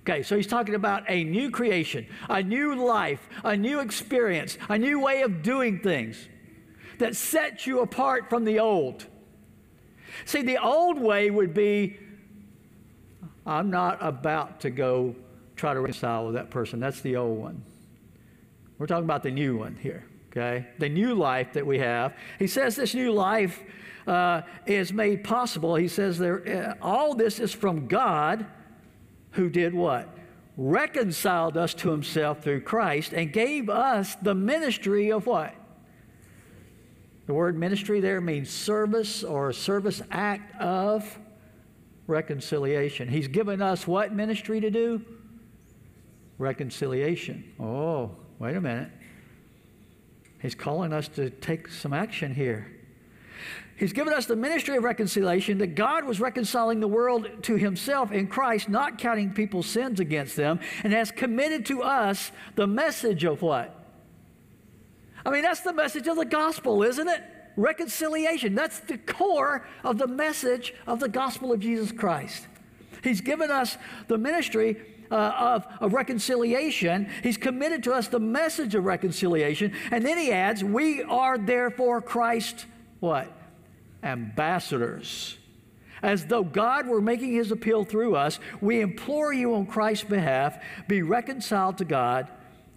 Okay, 0.00 0.22
so 0.22 0.36
he's 0.36 0.46
talking 0.46 0.74
about 0.74 1.04
a 1.08 1.24
new 1.24 1.50
creation, 1.50 2.06
a 2.28 2.42
new 2.42 2.74
life, 2.74 3.26
a 3.42 3.56
new 3.56 3.80
experience, 3.80 4.58
a 4.68 4.76
new 4.76 5.00
way 5.00 5.22
of 5.22 5.42
doing 5.42 5.80
things 5.80 6.28
that 6.98 7.16
sets 7.16 7.66
you 7.66 7.80
apart 7.80 8.28
from 8.28 8.44
the 8.44 8.58
old. 8.58 9.06
See, 10.24 10.42
the 10.42 10.58
old 10.58 10.98
way 10.98 11.30
would 11.30 11.54
be 11.54 11.98
I'm 13.46 13.70
not 13.70 13.98
about 14.00 14.60
to 14.60 14.70
go 14.70 15.14
try 15.56 15.74
to 15.74 15.80
reconcile 15.80 16.26
with 16.26 16.34
that 16.34 16.50
person. 16.50 16.80
That's 16.80 17.00
the 17.00 17.16
old 17.16 17.38
one. 17.38 17.62
We're 18.78 18.86
talking 18.86 19.04
about 19.04 19.22
the 19.22 19.30
new 19.30 19.56
one 19.56 19.76
here, 19.76 20.04
okay? 20.30 20.66
The 20.78 20.88
new 20.88 21.14
life 21.14 21.52
that 21.52 21.66
we 21.66 21.78
have. 21.78 22.16
He 22.38 22.46
says 22.46 22.74
this 22.74 22.94
new 22.94 23.12
life 23.12 23.62
uh, 24.06 24.42
is 24.66 24.92
made 24.92 25.24
possible. 25.24 25.76
He 25.76 25.88
says 25.88 26.18
there, 26.18 26.76
uh, 26.80 26.84
all 26.84 27.14
this 27.14 27.38
is 27.38 27.52
from 27.52 27.86
God 27.86 28.46
who 29.32 29.48
did 29.48 29.74
what? 29.74 30.08
Reconciled 30.56 31.56
us 31.56 31.74
to 31.74 31.90
himself 31.90 32.42
through 32.42 32.62
Christ 32.62 33.12
and 33.12 33.32
gave 33.32 33.68
us 33.68 34.16
the 34.16 34.34
ministry 34.34 35.12
of 35.12 35.26
what? 35.26 35.54
The 37.26 37.34
word 37.34 37.58
ministry 37.58 38.00
there 38.00 38.20
means 38.20 38.50
service 38.50 39.24
or 39.24 39.52
service 39.52 40.02
act 40.10 40.60
of 40.60 41.18
reconciliation. 42.06 43.08
He's 43.08 43.28
given 43.28 43.62
us 43.62 43.86
what 43.86 44.12
ministry 44.12 44.60
to 44.60 44.70
do? 44.70 45.02
Reconciliation. 46.38 47.52
Oh, 47.58 48.10
wait 48.38 48.56
a 48.56 48.60
minute. 48.60 48.90
He's 50.42 50.54
calling 50.54 50.92
us 50.92 51.08
to 51.08 51.30
take 51.30 51.68
some 51.68 51.94
action 51.94 52.34
here. 52.34 52.70
He's 53.76 53.92
given 53.92 54.12
us 54.12 54.26
the 54.26 54.36
ministry 54.36 54.76
of 54.76 54.84
reconciliation 54.84 55.58
that 55.58 55.74
God 55.74 56.04
was 56.04 56.20
reconciling 56.20 56.80
the 56.80 56.88
world 56.88 57.28
to 57.42 57.56
himself 57.56 58.12
in 58.12 58.28
Christ, 58.28 58.68
not 58.68 58.98
counting 58.98 59.32
people's 59.32 59.66
sins 59.66 59.98
against 59.98 60.36
them, 60.36 60.60
and 60.84 60.92
has 60.92 61.10
committed 61.10 61.66
to 61.66 61.82
us 61.82 62.30
the 62.54 62.66
message 62.66 63.24
of 63.24 63.42
what? 63.42 63.83
I 65.24 65.30
mean, 65.30 65.42
that's 65.42 65.60
the 65.60 65.72
message 65.72 66.06
of 66.06 66.16
the 66.16 66.24
gospel, 66.24 66.82
isn't 66.82 67.08
it? 67.08 67.22
Reconciliation. 67.56 68.54
That's 68.54 68.80
the 68.80 68.98
core 68.98 69.66
of 69.84 69.98
the 69.98 70.06
message 70.06 70.74
of 70.86 71.00
the 71.00 71.08
gospel 71.08 71.52
of 71.52 71.60
Jesus 71.60 71.92
Christ. 71.92 72.46
He's 73.02 73.20
given 73.20 73.50
us 73.50 73.76
the 74.08 74.18
ministry 74.18 74.76
uh, 75.10 75.14
of, 75.14 75.66
of 75.80 75.92
reconciliation. 75.92 77.08
He's 77.22 77.36
committed 77.36 77.84
to 77.84 77.92
us 77.92 78.08
the 78.08 78.20
message 78.20 78.74
of 78.74 78.84
reconciliation. 78.84 79.72
And 79.90 80.04
then 80.04 80.18
he 80.18 80.32
adds, 80.32 80.64
We 80.64 81.02
are 81.02 81.38
therefore 81.38 82.00
Christ, 82.00 82.66
what? 83.00 83.30
ambassadors. 84.04 85.38
As 86.02 86.26
though 86.26 86.44
God 86.44 86.86
were 86.86 87.00
making 87.00 87.32
his 87.32 87.50
appeal 87.50 87.84
through 87.84 88.14
us, 88.14 88.38
we 88.60 88.80
implore 88.82 89.32
you 89.32 89.54
on 89.54 89.66
Christ's 89.66 90.04
behalf 90.04 90.62
be 90.86 91.02
reconciled 91.02 91.78
to 91.78 91.84
God. 91.84 92.28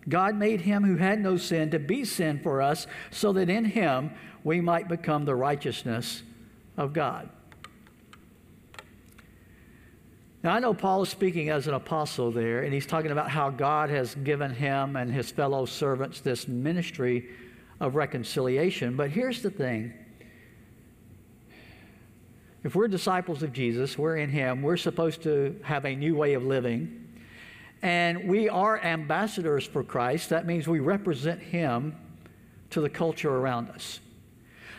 God 0.10 0.36
made 0.36 0.62
him 0.62 0.84
who 0.84 0.96
had 0.96 1.20
no 1.20 1.38
sin 1.38 1.72
to 1.72 1.80
be 1.80 2.06
sin 2.06 2.40
for 2.40 2.62
us, 2.62 2.88
so 3.12 3.34
that 3.34 3.50
in 3.50 3.66
him 3.66 4.12
we 4.44 4.62
might 4.62 4.88
become 4.88 5.26
the 5.26 5.36
righteousness 5.36 6.24
of 6.78 6.94
God. 6.94 7.30
Now, 10.44 10.54
I 10.54 10.60
know 10.60 10.74
Paul 10.74 11.02
is 11.02 11.10
speaking 11.10 11.50
as 11.50 11.68
an 11.68 11.74
apostle 11.74 12.32
there, 12.32 12.62
and 12.62 12.74
he's 12.74 12.86
talking 12.86 13.12
about 13.12 13.30
how 13.30 13.50
God 13.50 13.90
has 13.90 14.16
given 14.16 14.54
him 14.54 14.96
and 14.96 15.12
his 15.12 15.30
fellow 15.32 15.66
servants 15.66 16.22
this 16.22 16.48
ministry 16.48 17.28
of 17.80 17.96
reconciliation. 17.96 18.96
But 18.96 19.10
here's 19.10 19.42
the 19.42 19.50
thing 19.50 19.94
if 22.64 22.76
we're 22.76 22.88
disciples 22.88 23.44
of 23.44 23.54
Jesus, 23.54 23.98
we're 23.98 24.18
in 24.18 24.30
Him, 24.30 24.62
we're 24.62 24.78
supposed 24.78 25.24
to 25.24 25.58
have 25.64 25.86
a 25.86 25.96
new 25.96 26.16
way 26.16 26.34
of 26.34 26.44
living. 26.44 27.07
And 27.82 28.28
we 28.28 28.50
are 28.50 28.84
ambassadors 28.84 29.66
for 29.66 29.84
Christ. 29.84 30.30
That 30.30 30.46
means 30.46 30.68
we 30.68 30.80
represent 30.80 31.42
Him 31.42 31.96
to 32.72 32.82
the 32.82 32.90
culture 32.90 33.36
around 33.36 33.70
us. 33.70 34.00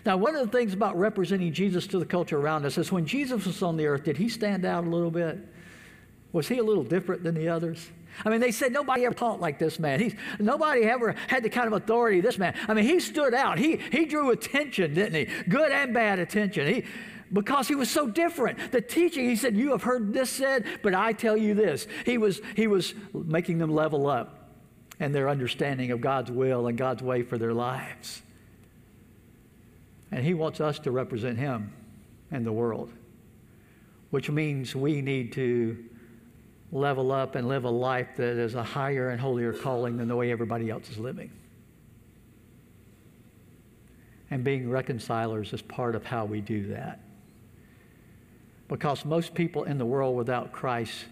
Now, 0.05 0.17
one 0.17 0.35
of 0.35 0.51
the 0.51 0.57
things 0.57 0.73
about 0.73 0.99
representing 0.99 1.53
Jesus 1.53 1.87
to 1.89 1.99
the 1.99 2.07
culture 2.07 2.39
around 2.39 2.65
us 2.65 2.79
is 2.79 2.91
when 2.91 3.07
Jesus 3.07 3.45
was 3.45 3.63
on 3.63 3.77
the 3.77 3.87
earth, 3.87 4.05
did 4.05 4.17
he 4.17 4.29
stand 4.29 4.65
out 4.65 4.85
a 4.85 4.89
little 4.89 5.11
bit? 5.11 5.39
Was 6.33 6.49
he 6.49 6.59
a 6.59 6.63
little 6.63 6.85
different 6.85 7.23
than 7.23 7.35
the 7.35 7.49
others? 7.49 7.89
I 8.25 8.31
mean, 8.31 8.41
they 8.41 8.51
said 8.51 8.73
nobody 8.73 9.05
ever 9.05 9.15
taught 9.15 9.41
like 9.41 9.59
this 9.59 9.79
man. 9.79 10.01
He's, 10.01 10.15
nobody 10.39 10.83
ever 10.85 11.15
had 11.29 11.43
the 11.43 11.51
kind 11.51 11.67
of 11.67 11.73
authority 11.75 12.21
this 12.21 12.39
man. 12.39 12.55
I 12.67 12.75
mean, 12.75 12.85
he 12.85 13.01
stood 13.01 13.35
out. 13.35 13.59
He, 13.59 13.77
he 13.77 14.07
drew 14.07 14.31
attention, 14.31 14.95
didn't 14.95 15.15
he? 15.15 15.43
Good 15.49 15.71
and 15.73 15.95
bad 15.95 16.19
attention. 16.19 16.67
He, 16.67 16.85
because 17.33 17.69
he 17.69 17.75
was 17.75 17.91
so 17.91 18.09
different. 18.09 18.73
The 18.73 18.81
teaching, 18.81 19.29
he 19.29 19.37
said, 19.37 19.57
You 19.57 19.71
have 19.71 19.83
heard 19.83 20.13
this 20.13 20.31
said, 20.31 20.65
but 20.83 20.95
I 20.95 21.13
tell 21.13 21.37
you 21.37 21.55
this. 21.55 21.87
He 22.05 22.19
was, 22.19 22.41
he 22.57 22.67
was 22.67 22.95
making 23.13 23.59
them 23.59 23.71
level 23.71 24.09
up 24.09 24.51
and 25.01 25.15
their 25.15 25.29
understanding 25.29 25.91
of 25.91 26.01
God's 26.01 26.31
will 26.31 26.67
and 26.67 26.77
God's 26.77 27.03
way 27.03 27.23
for 27.23 27.39
their 27.39 27.53
lives. 27.53 28.23
And 30.11 30.25
he 30.25 30.35
wants 30.35 30.61
us 30.61 30.79
to 30.81 30.91
represent 30.91 31.39
him 31.39 31.73
and 32.31 32.45
the 32.45 32.53
world, 32.53 32.93
which 34.11 34.31
means 34.31 34.75
we 34.75 35.03
need 35.03 35.33
to 35.33 35.85
level 36.73 37.13
up 37.13 37.35
and 37.35 37.49
live 37.49 37.65
a 37.65 37.71
life 37.71 38.09
that 38.17 38.37
is 38.39 38.55
a 38.55 38.63
higher 38.63 39.11
and 39.11 39.21
holier 39.21 39.53
calling 39.53 39.97
than 39.97 40.09
the 40.09 40.17
way 40.17 40.31
everybody 40.31 40.71
else 40.71 40.89
is 40.91 40.99
living. 40.99 41.31
And 44.31 44.45
being 44.45 44.69
reconcilers 44.69 45.53
is 45.53 45.63
part 45.63 45.95
of 45.95 46.05
how 46.05 46.27
we 46.27 46.41
do 46.41 46.69
that 46.69 47.01
because 48.69 49.05
most 49.05 49.35
people 49.35 49.65
in 49.65 49.79
the 49.79 49.87
world 49.87 50.17
without 50.17 50.53
Christ 50.53 51.07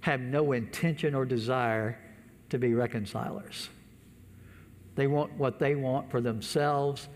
have 0.00 0.20
no 0.20 0.52
intention 0.52 1.14
or 1.14 1.24
desire 1.24 1.98
to 2.50 2.58
be 2.58 2.74
reconcilers. 2.74 3.68
They 4.94 5.06
want 5.06 5.32
what 5.34 5.58
they 5.58 5.74
want 5.74 6.10
for 6.10 6.20
themselves. 6.20 7.08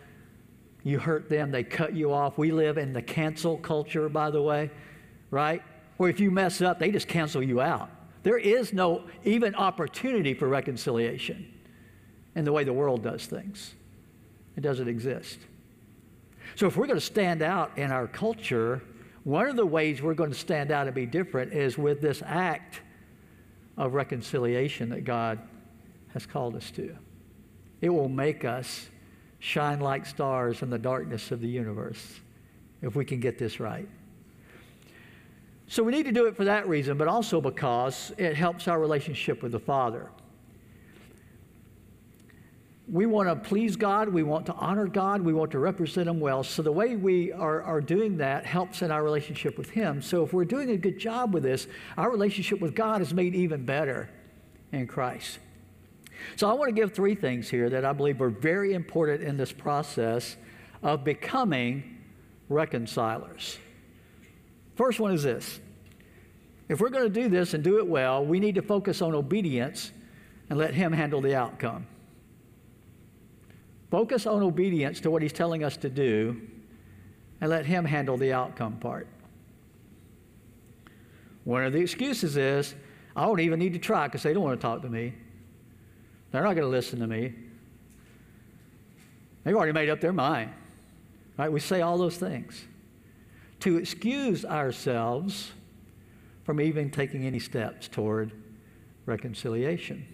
You 0.83 0.99
hurt 0.99 1.29
them, 1.29 1.51
they 1.51 1.65
cut 1.65 1.95
you 1.95 2.13
off. 2.13 2.39
We 2.39 2.51
live 2.51 2.79
in 2.79 2.93
the 2.93 3.03
cancel 3.03 3.59
culture, 3.59 4.09
by 4.09 4.31
the 4.31 4.43
way, 4.43 4.71
right? 5.31 5.63
Where 5.97 6.11
if 6.11 6.21
you 6.21 6.31
mess 6.31 6.61
up, 6.61 6.79
they 6.79 6.91
just 6.91 7.09
cancel 7.09 7.43
you 7.43 7.61
out. 7.61 7.91
There 8.23 8.39
is 8.39 8.73
no 8.73 9.05
even 9.25 9.55
opportunity 9.55 10.35
for 10.35 10.49
reconciliation 10.49 11.53
in 12.35 12.45
the 12.45 12.53
way 12.53 12.65
the 12.65 12.73
world 12.73 13.03
does 13.03 13.27
things. 13.27 13.75
It 14.57 14.63
doesn't 14.63 14.89
exist. 14.89 15.39
So 16.57 16.67
if 16.67 16.77
we're 16.77 16.87
going 16.87 16.99
to 16.99 17.05
stand 17.05 17.43
out 17.43 17.77
in 17.77 17.91
our 17.91 18.07
culture, 18.07 18.83
one 19.25 19.49
of 19.49 19.57
the 19.57 19.67
ways 19.67 20.03
we're 20.03 20.15
going 20.15 20.31
to 20.31 20.39
stand 20.39 20.71
out 20.71 20.87
and 20.87 20.95
be 20.95 21.07
different 21.07 21.53
is 21.53 21.77
with 21.79 22.01
this 22.01 22.23
act 22.25 22.81
of 23.77 23.95
reconciliation 23.95 24.91
that 24.91 25.05
God 25.05 25.41
has 26.13 26.27
called 26.27 26.55
us 26.55 26.71
to. 26.73 26.95
It 27.81 27.89
will 27.89 28.09
make 28.09 28.45
us 28.45 28.89
shine 29.39 29.81
like 29.81 30.07
stars 30.07 30.63
in 30.63 30.71
the 30.71 30.79
darkness 30.79 31.31
of 31.31 31.41
the 31.41 31.49
universe 31.49 32.21
if 32.83 32.95
we 32.95 33.05
can 33.05 33.19
get 33.19 33.39
this 33.39 33.59
right. 33.59 33.89
So 35.67 35.83
we 35.83 35.93
need 35.93 36.05
to 36.05 36.13
do 36.13 36.27
it 36.27 36.37
for 36.37 36.45
that 36.45 36.69
reason, 36.69 36.99
but 36.99 37.09
also 37.09 37.41
because 37.41 38.13
it 38.19 38.37
helps 38.37 38.69
our 38.69 38.79
relationship 38.79 39.43
with 39.43 39.53
the 39.53 39.59
Father 39.59 40.11
we 42.87 43.07
want 43.07 43.29
to 43.29 43.37
please 43.37 43.77
God, 43.77 44.09
we 44.09 44.23
want 44.23 44.47
to 44.47 44.53
honor 44.55 44.87
God, 44.87 45.23
we 45.23 45.33
want 45.33 45.51
to 45.53 45.59
represent 45.59 46.09
Him 46.09 46.21
well. 46.21 46.43
So 46.43 46.63
the 46.63 46.73
way 46.73 46.97
we 46.97 47.33
are, 47.33 47.63
are 47.63 47.81
doing 47.81 48.19
that 48.19 48.45
helps 48.45 48.83
in 48.83 48.91
our 48.91 49.03
relationship 49.03 49.57
with 49.57 49.71
Him. 49.71 50.03
So 50.03 50.23
if 50.23 50.33
we're 50.33 50.45
doing 50.45 50.71
a 50.71 50.77
good 50.77 50.99
job 50.99 51.33
with 51.33 51.43
this, 51.43 51.67
our 51.97 52.11
relationship 52.11 52.61
with 52.61 52.75
God 52.75 53.01
is 53.01 53.15
made 53.15 53.35
even 53.35 53.65
better 53.65 54.11
in 54.73 54.87
Christ. 54.87 55.39
So 56.37 56.49
I 56.49 56.53
want 56.53 56.69
to 56.69 56.75
give 56.75 56.93
three 56.93 57.15
things 57.15 57.49
here 57.49 57.71
that 57.71 57.85
I 57.85 57.93
believe 57.93 58.21
are 58.21 58.29
very 58.29 58.75
important 58.75 59.23
in 59.23 59.37
this 59.37 59.53
process 59.53 60.37
of 60.83 61.05
becoming 61.05 62.01
reconcilers. 62.51 63.59
First 64.77 65.01
one 65.01 65.13
is 65.13 65.23
this 65.23 65.59
If 66.69 66.81
we're 66.81 66.91
going 66.91 67.11
to 67.11 67.21
do 67.23 67.31
this 67.31 67.55
and 67.55 67.65
do 67.65 67.79
it 67.79 67.87
well, 67.87 68.25
we 68.25 68.41
need 68.41 68.57
to 68.57 68.63
focus 68.63 69.01
on 69.01 69.15
obedience 69.15 69.91
and 70.51 70.59
let 70.59 70.75
Him 70.75 70.93
handle 70.93 71.23
the 71.23 71.35
outcome. 71.35 71.87
Focus 73.95 74.27
on 74.27 74.43
obedience 74.43 74.99
to 74.99 75.09
what 75.09 75.23
He's 75.23 75.33
telling 75.33 75.63
us 75.63 75.77
to 75.77 75.89
do 75.89 76.41
and 77.41 77.49
let 77.49 77.65
Him 77.65 77.85
handle 77.85 78.17
the 78.17 78.33
outcome 78.33 78.77
part. 78.79 79.07
One 81.45 81.63
of 81.63 81.73
the 81.73 81.79
excuses 81.79 82.37
is, 82.37 82.75
I 83.15 83.25
don't 83.25 83.39
even 83.39 83.61
need 83.61 83.73
to 83.75 83.79
try 83.79 84.09
because 84.09 84.25
they 84.25 84.35
don't 84.35 84.43
want 84.43 84.61
to 84.61 84.67
talk 84.67 84.83
to 84.83 84.89
me. 84.89 85.15
They're 86.33 86.43
not 86.43 86.55
going 86.55 86.67
to 86.67 86.77
listen 86.77 86.99
to 86.99 87.07
me. 87.07 87.35
They've 89.45 89.55
already 89.55 89.71
made 89.71 89.89
up 89.89 90.01
their 90.01 90.13
mind. 90.13 90.51
Right? 91.39 91.53
We 91.53 91.61
say 91.61 91.81
all 91.81 91.97
those 91.97 92.17
things 92.17 92.65
to 93.61 93.77
excuse 93.77 94.45
ourselves 94.45 95.53
from 96.43 96.61
even 96.61 96.91
taking 96.91 97.27
any 97.27 97.39
steps 97.39 97.87
toward 97.87 98.33
reconciliation. 99.07 100.05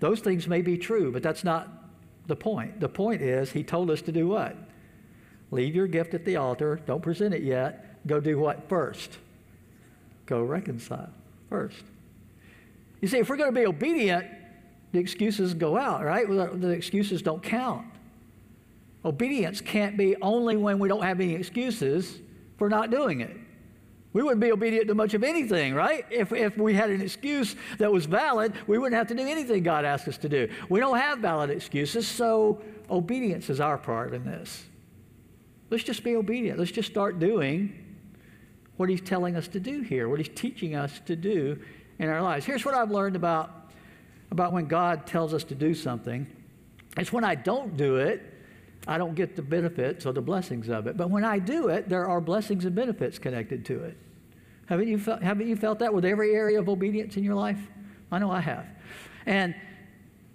Those 0.00 0.20
things 0.20 0.48
may 0.48 0.62
be 0.62 0.78
true, 0.78 1.12
but 1.12 1.22
that's 1.22 1.44
not 1.44 1.81
the 2.26 2.36
point. 2.36 2.80
The 2.80 2.88
point 2.88 3.22
is, 3.22 3.50
he 3.52 3.62
told 3.62 3.90
us 3.90 4.02
to 4.02 4.12
do 4.12 4.28
what? 4.28 4.56
Leave 5.50 5.74
your 5.74 5.86
gift 5.86 6.14
at 6.14 6.24
the 6.24 6.36
altar. 6.36 6.80
Don't 6.86 7.02
present 7.02 7.34
it 7.34 7.42
yet. 7.42 8.06
Go 8.06 8.20
do 8.20 8.38
what 8.38 8.68
first? 8.68 9.18
Go 10.26 10.42
reconcile 10.42 11.10
first. 11.50 11.84
You 13.00 13.08
see, 13.08 13.18
if 13.18 13.28
we're 13.28 13.36
going 13.36 13.52
to 13.52 13.60
be 13.60 13.66
obedient, 13.66 14.26
the 14.92 14.98
excuses 14.98 15.54
go 15.54 15.76
out, 15.76 16.04
right? 16.04 16.28
The 16.28 16.68
excuses 16.68 17.22
don't 17.22 17.42
count. 17.42 17.86
Obedience 19.04 19.60
can't 19.60 19.96
be 19.96 20.16
only 20.22 20.56
when 20.56 20.78
we 20.78 20.88
don't 20.88 21.02
have 21.02 21.20
any 21.20 21.34
excuses 21.34 22.20
for 22.56 22.68
not 22.68 22.90
doing 22.90 23.20
it. 23.20 23.36
We 24.12 24.22
wouldn't 24.22 24.40
be 24.40 24.52
obedient 24.52 24.88
to 24.88 24.94
much 24.94 25.14
of 25.14 25.24
anything, 25.24 25.74
right? 25.74 26.04
If, 26.10 26.32
if 26.32 26.56
we 26.58 26.74
had 26.74 26.90
an 26.90 27.00
excuse 27.00 27.56
that 27.78 27.90
was 27.90 28.04
valid, 28.04 28.52
we 28.66 28.78
wouldn't 28.78 28.96
have 28.96 29.08
to 29.08 29.14
do 29.14 29.26
anything 29.26 29.62
God 29.62 29.84
asked 29.84 30.06
us 30.06 30.18
to 30.18 30.28
do. 30.28 30.48
We 30.68 30.80
don't 30.80 30.98
have 30.98 31.20
valid 31.20 31.50
excuses, 31.50 32.06
so 32.06 32.60
obedience 32.90 33.48
is 33.48 33.60
our 33.60 33.78
part 33.78 34.12
in 34.12 34.24
this. 34.24 34.64
Let's 35.70 35.84
just 35.84 36.04
be 36.04 36.16
obedient. 36.16 36.58
Let's 36.58 36.70
just 36.70 36.90
start 36.90 37.18
doing 37.18 37.78
what 38.76 38.90
He's 38.90 39.00
telling 39.00 39.36
us 39.36 39.48
to 39.48 39.60
do 39.60 39.80
here, 39.80 40.08
what 40.08 40.18
He's 40.18 40.28
teaching 40.34 40.74
us 40.74 41.00
to 41.06 41.16
do 41.16 41.58
in 41.98 42.08
our 42.08 42.20
lives. 42.20 42.44
Here's 42.44 42.64
what 42.64 42.74
I've 42.74 42.90
learned 42.90 43.16
about, 43.16 43.70
about 44.30 44.52
when 44.52 44.66
God 44.66 45.06
tells 45.06 45.32
us 45.32 45.44
to 45.44 45.54
do 45.54 45.74
something 45.74 46.26
it's 46.96 47.12
when 47.12 47.24
I 47.24 47.34
don't 47.34 47.76
do 47.76 47.96
it, 47.96 48.31
I 48.86 48.98
don't 48.98 49.14
get 49.14 49.36
the 49.36 49.42
benefits 49.42 50.06
or 50.06 50.12
the 50.12 50.20
blessings 50.20 50.68
of 50.68 50.86
it. 50.86 50.96
But 50.96 51.10
when 51.10 51.24
I 51.24 51.38
do 51.38 51.68
it, 51.68 51.88
there 51.88 52.08
are 52.08 52.20
blessings 52.20 52.64
and 52.64 52.74
benefits 52.74 53.18
connected 53.18 53.64
to 53.66 53.84
it. 53.84 53.96
Haven't 54.66 54.88
you, 54.88 54.98
felt, 54.98 55.22
haven't 55.22 55.48
you 55.48 55.56
felt 55.56 55.78
that 55.80 55.92
with 55.92 56.04
every 56.04 56.34
area 56.34 56.58
of 56.58 56.68
obedience 56.68 57.16
in 57.16 57.24
your 57.24 57.34
life? 57.34 57.58
I 58.10 58.18
know 58.18 58.30
I 58.30 58.40
have. 58.40 58.66
And, 59.26 59.54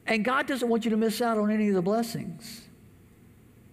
and 0.06 0.24
God 0.24 0.48
doesn't 0.48 0.68
want 0.68 0.86
you 0.86 0.92
to 0.92 0.98
miss 0.98 1.22
out 1.22 1.38
on 1.38 1.52
any 1.52 1.70
of 1.70 1.76
the 1.76 1.82
blessings. 1.82 2.68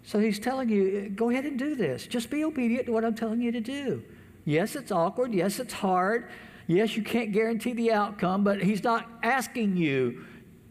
So 0.02 0.18
He's 0.18 0.38
telling 0.38 0.68
you, 0.68 1.08
go 1.08 1.30
ahead 1.30 1.44
and 1.44 1.58
do 1.58 1.74
this. 1.74 2.06
Just 2.06 2.30
be 2.30 2.44
obedient 2.44 2.86
to 2.86 2.92
what 2.92 3.04
I'm 3.04 3.14
telling 3.14 3.40
you 3.40 3.52
to 3.52 3.60
do. 3.60 4.02
Yes, 4.44 4.76
it's 4.76 4.92
awkward. 4.92 5.32
Yes, 5.32 5.58
it's 5.58 5.72
hard. 5.72 6.28
Yes, 6.66 6.96
you 6.96 7.02
can't 7.02 7.32
guarantee 7.32 7.72
the 7.72 7.92
outcome, 7.92 8.44
but 8.44 8.62
He's 8.62 8.82
not 8.82 9.08
asking 9.22 9.76
you 9.76 10.24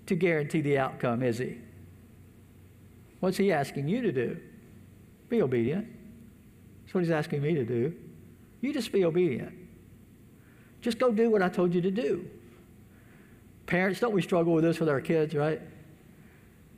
to 0.05 0.15
guarantee 0.15 0.61
the 0.61 0.77
outcome, 0.77 1.23
is 1.23 1.37
He? 1.37 1.57
What's 3.23 3.37
he 3.37 3.53
asking 3.53 3.87
you 3.87 4.01
to 4.01 4.11
do? 4.11 4.37
Be 5.29 5.41
obedient. 5.41 5.87
That's 6.81 6.93
what 6.93 7.05
he's 7.05 7.09
asking 7.09 7.41
me 7.41 7.55
to 7.55 7.63
do. 7.63 7.95
You 8.59 8.73
just 8.73 8.91
be 8.91 9.05
obedient. 9.05 9.53
Just 10.81 10.99
go 10.99 11.09
do 11.09 11.29
what 11.29 11.41
I 11.41 11.47
told 11.47 11.73
you 11.73 11.79
to 11.79 11.89
do. 11.89 12.29
Parents, 13.65 14.01
don't 14.01 14.11
we 14.11 14.21
struggle 14.21 14.51
with 14.51 14.65
this 14.65 14.77
with 14.77 14.89
our 14.89 14.99
kids, 14.99 15.33
right? 15.35 15.61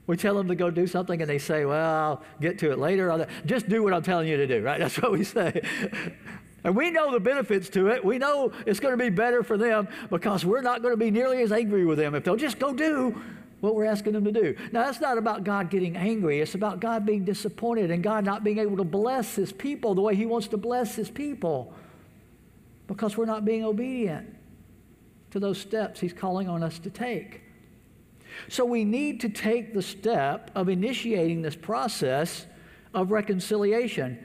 We 0.05 0.17
tell 0.17 0.35
them 0.35 0.47
to 0.49 0.53
go 0.53 0.69
do 0.69 0.85
something 0.85 1.19
and 1.19 1.27
they 1.27 1.39
say, 1.39 1.65
well, 1.65 1.95
I'll 1.95 2.23
get 2.39 2.59
to 2.59 2.71
it 2.71 2.77
later. 2.77 3.27
Just 3.47 3.67
do 3.67 3.81
what 3.81 3.95
I'm 3.95 4.03
telling 4.03 4.27
you 4.27 4.37
to 4.37 4.45
do, 4.45 4.61
right? 4.61 4.79
That's 4.79 5.01
what 5.01 5.13
we 5.13 5.23
say. 5.23 5.63
and 6.63 6.75
we 6.75 6.91
know 6.91 7.11
the 7.11 7.19
benefits 7.19 7.69
to 7.69 7.87
it. 7.87 8.05
We 8.05 8.19
know 8.19 8.51
it's 8.67 8.79
going 8.79 8.95
to 8.95 9.03
be 9.03 9.09
better 9.09 9.41
for 9.41 9.57
them 9.57 9.87
because 10.11 10.45
we're 10.45 10.61
not 10.61 10.83
going 10.83 10.93
to 10.93 10.97
be 10.97 11.09
nearly 11.09 11.41
as 11.41 11.51
angry 11.51 11.85
with 11.85 11.97
them 11.97 12.13
if 12.13 12.23
they'll 12.23 12.35
just 12.35 12.59
go 12.59 12.71
do 12.71 13.19
what 13.61 13.75
we're 13.75 13.85
asking 13.85 14.13
them 14.13 14.25
to 14.25 14.31
do. 14.31 14.55
Now, 14.71 14.83
that's 14.85 14.99
not 14.99 15.17
about 15.17 15.43
God 15.43 15.69
getting 15.69 15.95
angry. 15.95 16.39
It's 16.41 16.55
about 16.55 16.79
God 16.79 17.05
being 17.05 17.25
disappointed 17.25 17.91
and 17.91 18.03
God 18.03 18.25
not 18.25 18.43
being 18.43 18.59
able 18.59 18.77
to 18.77 18.83
bless 18.83 19.35
his 19.35 19.51
people 19.51 19.95
the 19.95 20.01
way 20.01 20.15
he 20.15 20.25
wants 20.25 20.47
to 20.49 20.57
bless 20.57 20.95
his 20.95 21.09
people 21.09 21.73
because 22.87 23.17
we're 23.17 23.25
not 23.25 23.45
being 23.45 23.63
obedient 23.63 24.35
to 25.31 25.39
those 25.39 25.57
steps 25.57 25.99
he's 25.99 26.13
calling 26.13 26.47
on 26.47 26.63
us 26.63 26.79
to 26.79 26.89
take. 26.89 27.41
So 28.49 28.65
we 28.65 28.83
need 28.83 29.21
to 29.21 29.29
take 29.29 29.73
the 29.73 29.81
step 29.81 30.51
of 30.55 30.69
initiating 30.69 31.41
this 31.41 31.55
process 31.55 32.45
of 32.93 33.11
reconciliation. 33.11 34.19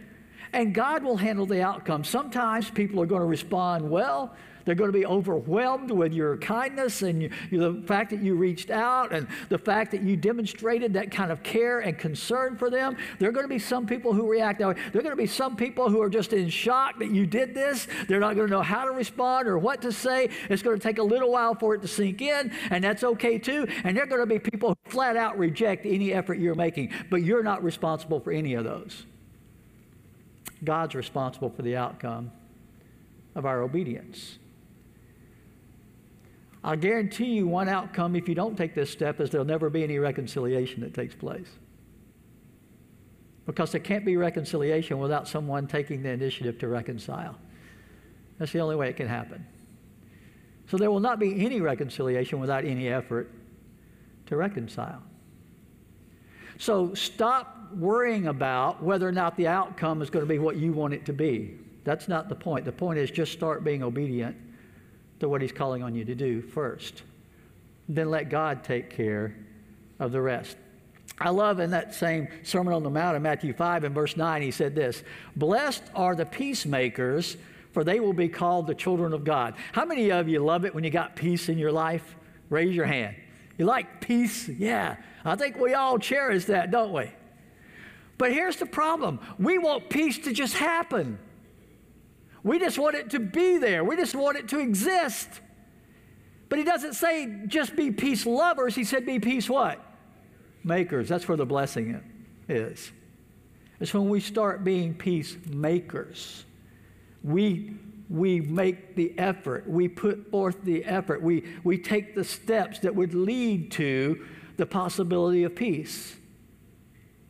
And 0.53 0.75
God 0.75 1.03
will 1.03 1.17
handle 1.17 1.47
the 1.47 1.63
outcome. 1.63 2.05
Sometimes 2.05 2.71
people 2.71 3.01
are 3.01 3.07
going 3.07 3.21
to 3.21 3.27
respond 3.27 3.89
well, 3.89 4.35
they're 4.71 4.77
going 4.77 4.93
to 4.93 4.97
be 4.97 5.05
overwhelmed 5.05 5.91
with 5.91 6.13
your 6.13 6.37
kindness 6.37 7.03
and 7.03 7.23
you, 7.23 7.31
the 7.51 7.83
fact 7.89 8.11
that 8.11 8.23
you 8.23 8.37
reached 8.37 8.71
out 8.71 9.13
and 9.13 9.27
the 9.49 9.59
fact 9.59 9.91
that 9.91 10.01
you 10.01 10.17
demonstrated 10.17 10.93
that 10.93 11.11
kind 11.11 11.33
of 11.33 11.43
care 11.43 11.81
and 11.81 11.99
concern 11.99 12.57
for 12.57 12.71
them. 12.71 12.97
There 13.19 13.29
are 13.29 13.33
going 13.33 13.43
to 13.43 13.53
be 13.53 13.59
some 13.59 13.85
people 13.85 14.13
who 14.13 14.31
react 14.31 14.61
that 14.61 14.69
way. 14.69 14.75
There 14.93 15.01
are 15.01 15.03
going 15.03 15.17
to 15.17 15.21
be 15.21 15.27
some 15.27 15.57
people 15.57 15.91
who 15.91 16.01
are 16.01 16.09
just 16.09 16.33
in 16.33 16.49
shock 16.49 17.01
that 17.01 17.11
you 17.11 17.27
did 17.27 17.53
this. 17.53 17.89
They're 18.07 18.21
not 18.21 18.37
going 18.37 18.47
to 18.47 18.53
know 18.53 18.63
how 18.63 18.85
to 18.85 18.93
respond 18.93 19.49
or 19.49 19.59
what 19.59 19.83
to 19.83 19.91
say. 19.91 20.31
It's 20.49 20.63
going 20.63 20.79
to 20.79 20.83
take 20.83 20.99
a 20.99 21.03
little 21.03 21.33
while 21.33 21.57
for 21.57 21.75
it 21.75 21.83
to 21.83 21.89
sink 21.89 22.23
in, 22.23 22.53
and 22.71 22.85
that's 22.85 23.03
okay 23.03 23.41
too. 23.41 23.67
And 23.83 23.97
there 23.97 24.05
are 24.05 24.07
going 24.07 24.21
to 24.21 24.27
be 24.27 24.39
people 24.39 24.77
who 24.85 24.91
flat 24.93 25.17
out 25.17 25.37
reject 25.37 25.85
any 25.85 26.13
effort 26.13 26.39
you're 26.39 26.55
making, 26.55 26.93
but 27.11 27.25
you're 27.25 27.43
not 27.43 27.65
responsible 27.65 28.21
for 28.21 28.31
any 28.31 28.55
of 28.55 28.63
those. 28.63 29.05
God's 30.63 30.95
responsible 30.95 31.51
for 31.51 31.63
the 31.63 31.77
outcome 31.77 32.31
of 33.35 33.47
our 33.47 33.63
obedience. 33.63 34.39
I'll 36.63 36.77
guarantee 36.77 37.27
you 37.27 37.47
one 37.47 37.69
outcome 37.69 38.15
if 38.17 38.29
you 38.29 38.35
don't 38.35 38.57
take 38.57 38.75
this 38.75 38.91
step 38.91 39.21
is 39.21 39.31
there'll 39.31 39.47
never 39.47 39.71
be 39.71 39.83
any 39.83 39.99
reconciliation 39.99 40.83
that 40.83 40.93
takes 40.93 41.15
place. 41.15 41.49
Because 43.47 43.73
there 43.73 43.81
can't 43.81 44.05
be 44.05 44.17
reconciliation 44.17 44.99
without 44.99 45.27
someone 45.27 45.67
taking 45.67 46.03
the 46.03 46.11
initiative 46.11 46.59
to 46.59 46.69
reconcile. 46.69 47.37
That's 48.39 48.53
the 48.53 48.61
only 48.61 48.77
way 48.77 48.89
it 48.89 48.97
can 48.97 49.09
happen. 49.09 49.47
So 50.69 50.77
there 50.77 50.91
will 50.91 51.01
not 51.01 51.19
be 51.19 51.45
any 51.45 51.61
reconciliation 51.61 52.39
without 52.41 52.65
any 52.65 52.89
effort 52.89 53.31
to 54.27 54.37
reconcile. 54.37 55.03
So 56.59 56.95
stop 56.95 57.73
worrying 57.75 58.29
about 58.29 58.83
whether 58.83 59.09
or 59.09 59.13
not 59.13 59.37
the 59.37 59.49
outcome 59.49 60.03
is 60.03 60.11
going 60.11 60.25
to 60.25 60.29
be 60.29 60.39
what 60.39 60.57
you 60.57 60.73
want 60.73 60.93
it 60.93 61.07
to 61.07 61.13
be. 61.13 61.59
That's 61.85 62.07
not 62.07 62.29
the 62.29 62.35
point. 62.35 62.67
The 62.67 62.73
point 62.73 62.99
is 62.99 63.11
just 63.11 63.33
start 63.33 63.65
being 63.65 63.83
obedient 63.83 64.37
to 65.21 65.29
what 65.29 65.41
He's 65.43 65.53
calling 65.53 65.83
on 65.83 65.95
you 65.95 66.05
to 66.05 66.15
do 66.15 66.43
first. 66.43 67.03
Then 67.89 68.11
let 68.11 68.29
God 68.29 68.65
take 68.65 68.91
care 68.91 69.37
of 69.99 70.13
the 70.13 70.21
rest. 70.21 70.57
I 71.19 71.29
love 71.29 71.61
in 71.61 71.71
that 71.73 71.95
same 71.95 72.29
Sermon 72.43 72.73
on 72.73 72.83
the 72.83 72.91
Mount 72.91 73.17
in 73.17 73.23
Matthew 73.23 73.53
5 73.53 73.85
and 73.85 73.95
verse 73.95 74.17
9, 74.17 74.43
he 74.43 74.51
said 74.51 74.75
this 74.75 75.03
Blessed 75.37 75.83
are 75.95 76.15
the 76.15 76.25
peacemakers, 76.25 77.37
for 77.73 77.85
they 77.85 78.01
will 78.01 78.15
be 78.15 78.29
called 78.29 78.67
the 78.67 78.75
children 78.75 79.13
of 79.13 79.25
God. 79.25 79.55
How 79.73 79.85
many 79.85 80.11
of 80.11 80.29
you 80.29 80.41
love 80.41 80.65
it 80.65 80.75
when 80.75 80.83
you 80.83 80.91
got 80.91 81.17
peace 81.17 81.49
in 81.49 81.59
your 81.59 81.73
life? 81.73 82.17
Raise 82.49 82.75
your 82.75 82.87
hand. 82.87 83.17
You 83.59 83.67
like 83.67 84.01
peace? 84.01 84.49
Yeah. 84.49 84.97
I 85.25 85.37
think 85.37 85.59
we 85.59 85.75
all 85.75 85.99
cherish 85.99 86.47
that, 86.47 86.71
don't 86.71 86.93
we? 86.93 87.11
But 88.17 88.33
here's 88.33 88.57
the 88.57 88.67
problem 88.67 89.21
we 89.39 89.59
want 89.59 89.91
peace 89.91 90.19
to 90.21 90.33
just 90.33 90.55
happen. 90.55 91.19
We 92.43 92.59
just 92.59 92.79
want 92.79 92.97
it 92.97 93.11
to 93.11 93.21
be 93.21 93.59
there. 93.59 93.85
We 93.85 93.97
just 93.97 94.15
want 94.15 94.37
it 94.39 94.49
to 94.49 94.59
exist. 94.59 95.29
But 96.49 96.59
he 96.59 96.65
doesn't 96.65 96.95
say 96.95 97.43
just 97.47 97.77
be 97.77 97.91
peace 97.91 98.27
lovers. 98.27 98.75
He 98.75 98.85
said 98.85 99.07
be 99.07 99.19
peace 99.19 99.49
what? 99.49 99.81
Makers. 100.65 101.09
That's 101.09 101.29
where 101.29 101.37
the 101.37 101.47
blessing 101.47 102.01
is. 102.49 102.93
It's 103.79 103.95
when 103.95 104.09
we 104.09 104.21
start 104.21 104.65
being 104.65 104.95
peacemakers. 104.95 106.45
We, 107.23 107.75
we 108.09 108.41
make 108.41 108.95
the 108.95 109.19
effort. 109.19 109.69
We 109.69 109.89
put 109.89 110.31
forth 110.31 110.63
the 110.65 110.85
effort. 110.85 111.23
We, 111.23 111.45
we 111.65 111.79
take 111.79 112.15
the 112.15 112.25
steps 112.25 112.81
that 112.81 112.95
would 112.95 113.15
lead 113.15 113.71
to 113.73 114.27
the 114.57 114.67
possibility 114.67 115.45
of 115.45 115.55
peace. 115.55 116.17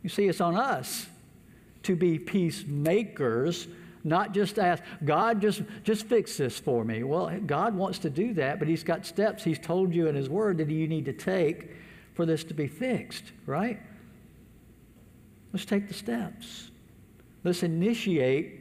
You 0.02 0.08
see, 0.08 0.26
it's 0.26 0.40
on 0.40 0.56
us 0.56 1.06
to 1.84 1.94
be 1.94 2.18
peacemakers 2.18 3.68
not 4.04 4.32
just 4.32 4.58
ask, 4.58 4.82
God, 5.04 5.40
just, 5.40 5.62
just 5.84 6.06
fix 6.06 6.36
this 6.36 6.58
for 6.58 6.84
me. 6.84 7.02
Well, 7.02 7.30
God 7.46 7.74
wants 7.74 7.98
to 8.00 8.10
do 8.10 8.34
that, 8.34 8.58
but 8.58 8.68
He's 8.68 8.84
got 8.84 9.04
steps 9.04 9.44
He's 9.44 9.58
told 9.58 9.94
you 9.94 10.06
in 10.08 10.14
His 10.14 10.28
Word 10.28 10.58
that 10.58 10.68
you 10.68 10.88
need 10.88 11.04
to 11.06 11.12
take 11.12 11.70
for 12.14 12.26
this 12.26 12.44
to 12.44 12.54
be 12.54 12.66
fixed, 12.66 13.24
right? 13.46 13.80
Let's 15.52 15.64
take 15.64 15.88
the 15.88 15.94
steps. 15.94 16.70
Let's 17.44 17.62
initiate 17.62 18.60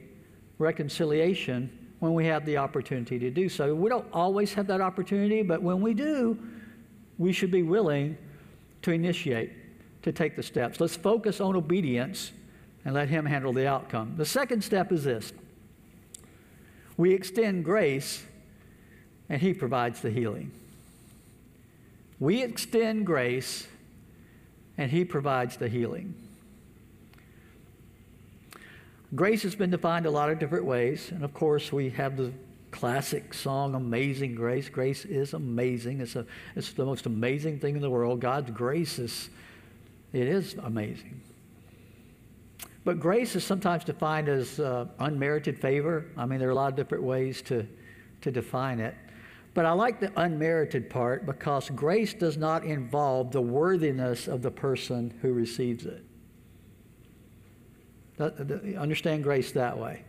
reconciliation 0.58 1.70
when 2.00 2.14
we 2.14 2.26
have 2.26 2.46
the 2.46 2.58
opportunity 2.58 3.20
to 3.20 3.30
do 3.30 3.50
so. 3.50 3.76
We 3.76 3.90
don't 3.90 4.08
always 4.14 4.54
have 4.54 4.68
that 4.68 4.82
opportunity, 4.82 5.42
but 5.42 5.62
when 5.62 5.82
we 5.82 5.94
do, 5.94 6.40
we 7.18 7.34
should 7.34 7.52
be 7.52 7.64
willing 7.64 8.18
to 8.82 8.92
initiate, 8.92 9.52
to 10.04 10.12
take 10.12 10.36
the 10.36 10.44
steps. 10.44 10.80
Let's 10.80 10.96
focus 10.96 11.42
on 11.42 11.56
obedience 11.56 12.32
and 12.90 12.96
let 12.96 13.08
Him 13.08 13.28
handle 13.28 13.54
the 13.54 13.68
outcome. 13.68 14.16
The 14.18 14.26
second 14.26 14.64
step 14.64 14.92
is 14.92 15.04
this 15.04 15.32
we 16.98 17.14
extend 17.14 17.64
grace, 17.64 18.26
and 19.30 19.40
He 19.40 19.54
provides 19.54 20.02
the 20.02 20.10
healing. 20.10 20.50
We 22.20 22.42
extend 22.42 23.06
grace, 23.06 23.68
and 24.76 24.90
He 24.90 25.06
provides 25.06 25.58
the 25.58 25.70
healing. 25.70 26.16
Grace 29.14 29.44
has 29.44 29.54
been 29.54 29.70
defined 29.70 30.08
a 30.08 30.12
lot 30.12 30.32
of 30.32 30.40
different 30.40 30.66
ways, 30.66 31.12
and 31.12 31.24
of 31.24 31.32
course, 31.32 31.72
we 31.72 31.92
have 31.92 32.18
the 32.18 32.32
classic 32.72 33.36
song 33.36 33.76
amazing 33.76 34.34
grace 34.34 34.70
grace 34.70 35.04
is 35.06 35.34
amazing 35.34 36.02
it's, 36.02 36.16
a, 36.16 36.24
it's 36.56 36.72
the 36.74 36.86
most 36.86 37.08
amazing 37.08 37.60
thing 37.60 37.76
in 37.76 37.82
the 37.82 37.90
world 37.90 38.20
god's 38.20 38.52
grace 38.52 39.00
is 39.00 39.32
it 40.14 40.28
is 40.28 40.54
amazing 40.62 41.20
but 42.86 43.00
grace 43.00 43.36
is 43.36 43.44
sometimes 43.44 43.84
defined 43.84 44.30
as 44.30 44.60
uh, 44.60 44.86
unmerited 45.00 45.60
favor 45.60 46.06
i 46.18 46.26
mean 46.26 46.40
there 46.40 46.50
are 46.50 46.52
a 46.52 46.56
lot 46.56 46.70
of 46.70 46.76
different 46.76 47.04
ways 47.04 47.42
to, 47.42 47.66
to 48.22 48.32
define 48.32 48.80
it 48.80 48.96
but 49.54 49.66
i 49.66 49.72
like 49.72 50.00
the 50.00 50.12
unmerited 50.18 50.90
part 50.90 51.26
because 51.26 51.70
grace 51.72 52.14
does 52.14 52.38
not 52.38 52.64
involve 52.64 53.32
the 53.32 53.42
worthiness 53.42 54.28
of 54.28 54.42
the 54.42 54.52
person 54.52 55.14
who 55.22 55.34
receives 55.34 55.86
it 55.86 56.04
understand 58.20 59.24
grace 59.24 59.52
that 59.54 59.78
way. 59.78 60.04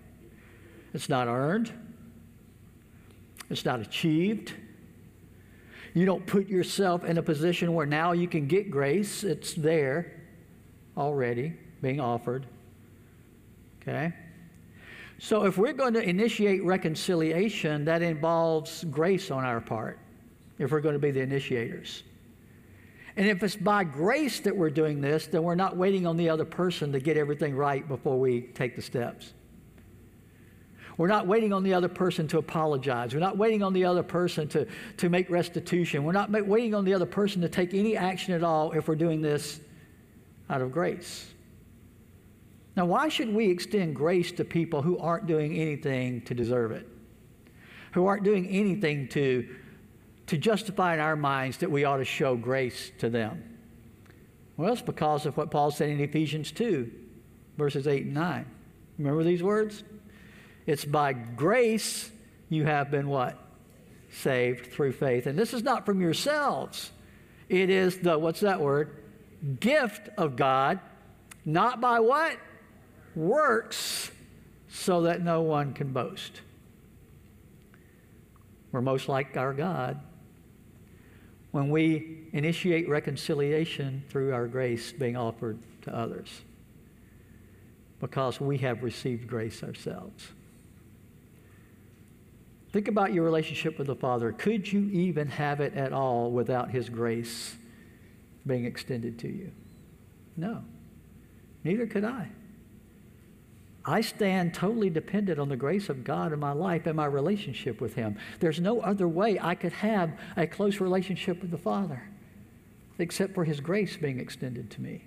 It's 0.92 1.09
not 1.09 1.28
earned, 1.28 1.72
it's 3.48 3.64
not 3.64 3.80
achieved. 3.80 4.52
You 5.94 6.06
don't 6.06 6.24
put 6.24 6.48
yourself 6.48 7.04
in 7.04 7.18
a 7.18 7.22
position 7.22 7.74
where 7.74 7.87
now 7.87 8.12
you 8.12 8.28
can 8.28 8.46
get 8.46 8.70
grace, 8.70 9.24
it's 9.24 9.54
there 9.54 10.20
already 10.96 11.54
being 11.83 12.00
offered. 12.00 12.46
Okay? 13.83 14.12
So 15.19 15.45
if 15.45 15.59
we're 15.59 15.75
going 15.75 15.95
to 15.95 16.03
initiate 16.03 16.64
reconciliation, 16.64 17.85
that 17.85 18.03
involves 18.03 18.85
grace 18.85 19.31
on 19.31 19.45
our 19.45 19.61
part, 19.61 19.99
if 20.59 20.73
we're 20.73 20.81
going 20.81 20.95
to 20.95 20.99
be 20.99 21.11
the 21.11 21.21
initiators. 21.21 22.03
And 23.16 23.29
if 23.29 23.43
it's 23.43 23.57
by 23.57 23.85
grace 23.85 24.40
that 24.40 24.57
we're 24.57 24.71
doing 24.71 25.01
this, 25.01 25.27
then 25.27 25.43
we're 25.43 25.55
not 25.55 25.77
waiting 25.77 26.07
on 26.07 26.16
the 26.16 26.31
other 26.31 26.45
person 26.45 26.93
to 26.93 27.01
get 27.01 27.16
everything 27.16 27.55
right 27.55 27.87
before 27.87 28.19
we 28.19 28.43
take 28.55 28.77
the 28.77 28.83
steps. 28.83 29.35
We're 30.97 31.09
not 31.09 31.27
waiting 31.27 31.53
on 31.53 31.62
the 31.62 31.75
other 31.75 31.88
person 31.88 32.29
to 32.29 32.38
apologize. 32.38 33.14
We're 33.14 33.21
not 33.21 33.37
waiting 33.37 33.62
on 33.62 33.73
the 33.73 33.85
other 33.85 34.03
person 34.03 34.49
to, 34.49 34.66
to 34.99 35.09
make 35.09 35.31
restitution. 35.31 36.05
We're 36.05 36.12
not 36.12 36.31
waiting 36.31 36.75
on 36.75 36.85
the 36.85 36.95
other 36.95 37.07
person 37.07 37.43
to 37.43 37.49
take 37.49 37.75
any 37.75 37.97
action 37.97 38.35
at 38.35 38.43
all 38.43 38.73
if 38.73 38.87
we're 38.87 38.97
doing 38.97 39.23
this 39.23 39.61
out 40.49 40.61
of 40.61 40.73
grace. 40.73 41.27
Now, 42.76 42.87
why 42.87 43.09
should 43.09 43.35
we 43.35 43.50
extend 43.50 43.96
grace 43.96 44.33
to 44.33 44.44
people 44.44 44.83
who 44.83 44.98
aren't 44.98 45.26
doing 45.26 45.56
anything 45.56 46.22
to 46.22 46.35
deserve 46.35 46.70
it? 46.72 46.88
Who 47.92 48.06
aren't 48.06 48.24
doing 48.24 48.46
anything 48.48 49.09
to 49.09 49.48
to 50.30 50.38
justify 50.38 50.94
in 50.94 51.00
our 51.00 51.16
minds 51.16 51.56
that 51.56 51.72
we 51.72 51.85
ought 51.85 51.96
to 51.96 52.04
show 52.04 52.37
grace 52.37 52.92
to 52.98 53.11
them? 53.11 53.42
Well, 54.56 54.72
it's 54.72 54.80
because 54.80 55.26
of 55.26 55.37
what 55.37 55.50
Paul 55.50 55.72
said 55.72 55.88
in 55.88 55.98
Ephesians 55.98 56.52
2, 56.52 56.88
verses 57.59 57.88
8 57.88 58.04
and 58.04 58.14
9. 58.14 58.46
Remember 58.98 59.24
these 59.24 59.42
words? 59.42 59.83
It's 60.66 60.85
by 60.85 61.14
grace 61.14 62.12
you 62.48 62.64
have 62.64 62.92
been 62.92 63.09
what? 63.09 63.38
Saved 64.12 64.72
through 64.72 64.92
faith. 64.92 65.26
And 65.26 65.37
this 65.37 65.52
is 65.52 65.64
not 65.64 65.85
from 65.85 66.00
yourselves. 66.00 66.92
It 67.48 67.68
is 67.68 67.98
the, 67.98 68.16
what's 68.16 68.40
that 68.40 68.61
word? 68.61 69.02
Gift 69.59 70.11
of 70.16 70.37
God, 70.37 70.78
not 71.44 71.80
by 71.80 71.98
what? 71.98 72.37
Works, 73.14 74.11
so 74.68 75.03
that 75.03 75.23
no 75.23 75.42
one 75.42 75.73
can 75.73 75.92
boast. 75.92 76.40
We're 78.73 78.81
most 78.81 79.09
like 79.09 79.37
our 79.37 79.53
God 79.53 80.01
when 81.51 81.70
we 81.70 82.29
initiate 82.33 82.88
reconciliation 82.88 84.05
through 84.09 84.33
our 84.33 84.46
grace 84.46 84.92
being 84.92 85.16
offered 85.16 85.59
to 85.83 85.94
others 85.94 86.42
because 87.99 88.40
we 88.40 88.59
have 88.59 88.83
received 88.83 89.27
grace 89.27 89.62
ourselves. 89.62 90.29
Think 92.73 92.87
about 92.87 93.12
your 93.12 93.25
relationship 93.25 93.79
with 93.79 93.88
the 93.88 93.96
Father. 93.96 94.31
Could 94.33 94.73
you 94.73 94.88
even 94.92 95.29
have 95.29 95.61
it 95.61 95.75
at 95.75 95.92
all 95.92 96.31
without 96.31 96.70
His 96.70 96.88
grace 96.88 97.57
being 98.46 98.64
extended 98.64 99.18
to 99.18 99.29
you? 99.29 99.51
No. 100.37 100.62
Neither 101.64 101.87
could 101.87 102.05
I. 102.05 102.29
I 103.85 104.03
stand 104.03 104.53
totally 104.53 104.90
dependent 104.90 105.38
on 105.38 105.49
the 105.49 105.57
grace 105.57 105.88
of 105.88 106.05
God 106.05 106.33
in 106.33 106.38
my 106.38 106.53
life 106.53 106.87
and 106.87 106.97
my 106.97 107.07
relationship 107.07 107.81
with 107.81 107.95
Him. 107.95 108.19
There's 108.38 108.61
no 108.61 108.81
other 108.81 109.09
way 109.09 109.38
I 109.40 109.55
could 109.55 109.73
have 109.73 110.12
a 110.37 110.47
close 110.47 110.81
relationship 110.81 111.40
with 111.40 111.51
the 111.51 111.59
Father 111.59 112.03
except 112.99 113.35
for 113.35 113.45
His 113.45 113.61
grace 113.61 113.97
being 113.97 114.21
extended 114.21 114.71
to 114.73 114.83
me. 114.83 115.05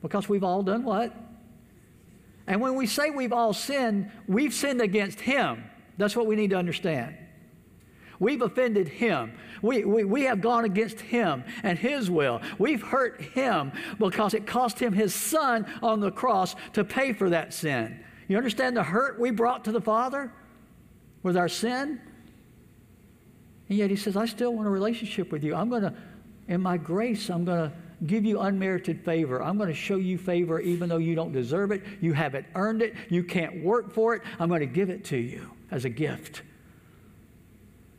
Because 0.00 0.28
we've 0.28 0.44
all 0.44 0.62
done 0.62 0.84
what? 0.84 1.12
And 2.46 2.60
when 2.60 2.76
we 2.76 2.86
say 2.86 3.10
we've 3.10 3.32
all 3.32 3.52
sinned, 3.52 4.10
we've 4.28 4.54
sinned 4.54 4.80
against 4.80 5.20
Him. 5.20 5.64
That's 5.98 6.14
what 6.14 6.26
we 6.26 6.36
need 6.36 6.50
to 6.50 6.56
understand. 6.56 7.16
We've 8.18 8.42
offended 8.42 8.88
him. 8.88 9.32
We, 9.62 9.84
we, 9.84 10.04
we 10.04 10.22
have 10.22 10.40
gone 10.40 10.64
against 10.64 11.00
him 11.00 11.44
and 11.62 11.78
his 11.78 12.10
will. 12.10 12.40
We've 12.58 12.82
hurt 12.82 13.20
him 13.20 13.72
because 13.98 14.34
it 14.34 14.46
cost 14.46 14.78
him 14.78 14.92
his 14.92 15.14
son 15.14 15.66
on 15.82 16.00
the 16.00 16.10
cross 16.10 16.54
to 16.74 16.84
pay 16.84 17.12
for 17.12 17.30
that 17.30 17.52
sin. 17.52 18.04
You 18.28 18.36
understand 18.36 18.76
the 18.76 18.82
hurt 18.82 19.18
we 19.18 19.30
brought 19.30 19.64
to 19.64 19.72
the 19.72 19.80
Father 19.80 20.32
with 21.22 21.36
our 21.36 21.48
sin? 21.48 22.00
And 23.68 23.78
yet 23.78 23.90
he 23.90 23.96
says, 23.96 24.16
I 24.16 24.26
still 24.26 24.54
want 24.54 24.66
a 24.66 24.70
relationship 24.70 25.32
with 25.32 25.42
you. 25.42 25.54
I'm 25.54 25.68
going 25.68 25.82
to, 25.82 25.94
in 26.48 26.60
my 26.60 26.76
grace, 26.76 27.30
I'm 27.30 27.44
going 27.44 27.70
to 27.70 27.76
give 28.06 28.24
you 28.24 28.40
unmerited 28.40 29.04
favor. 29.04 29.42
I'm 29.42 29.56
going 29.56 29.68
to 29.68 29.74
show 29.74 29.96
you 29.96 30.18
favor 30.18 30.60
even 30.60 30.88
though 30.88 30.98
you 30.98 31.14
don't 31.14 31.32
deserve 31.32 31.70
it. 31.70 31.82
You 32.00 32.12
haven't 32.12 32.46
earned 32.54 32.82
it. 32.82 32.94
You 33.08 33.24
can't 33.24 33.62
work 33.62 33.92
for 33.92 34.14
it. 34.14 34.22
I'm 34.38 34.48
going 34.48 34.60
to 34.60 34.66
give 34.66 34.90
it 34.90 35.04
to 35.06 35.16
you 35.16 35.50
as 35.70 35.84
a 35.84 35.88
gift. 35.88 36.42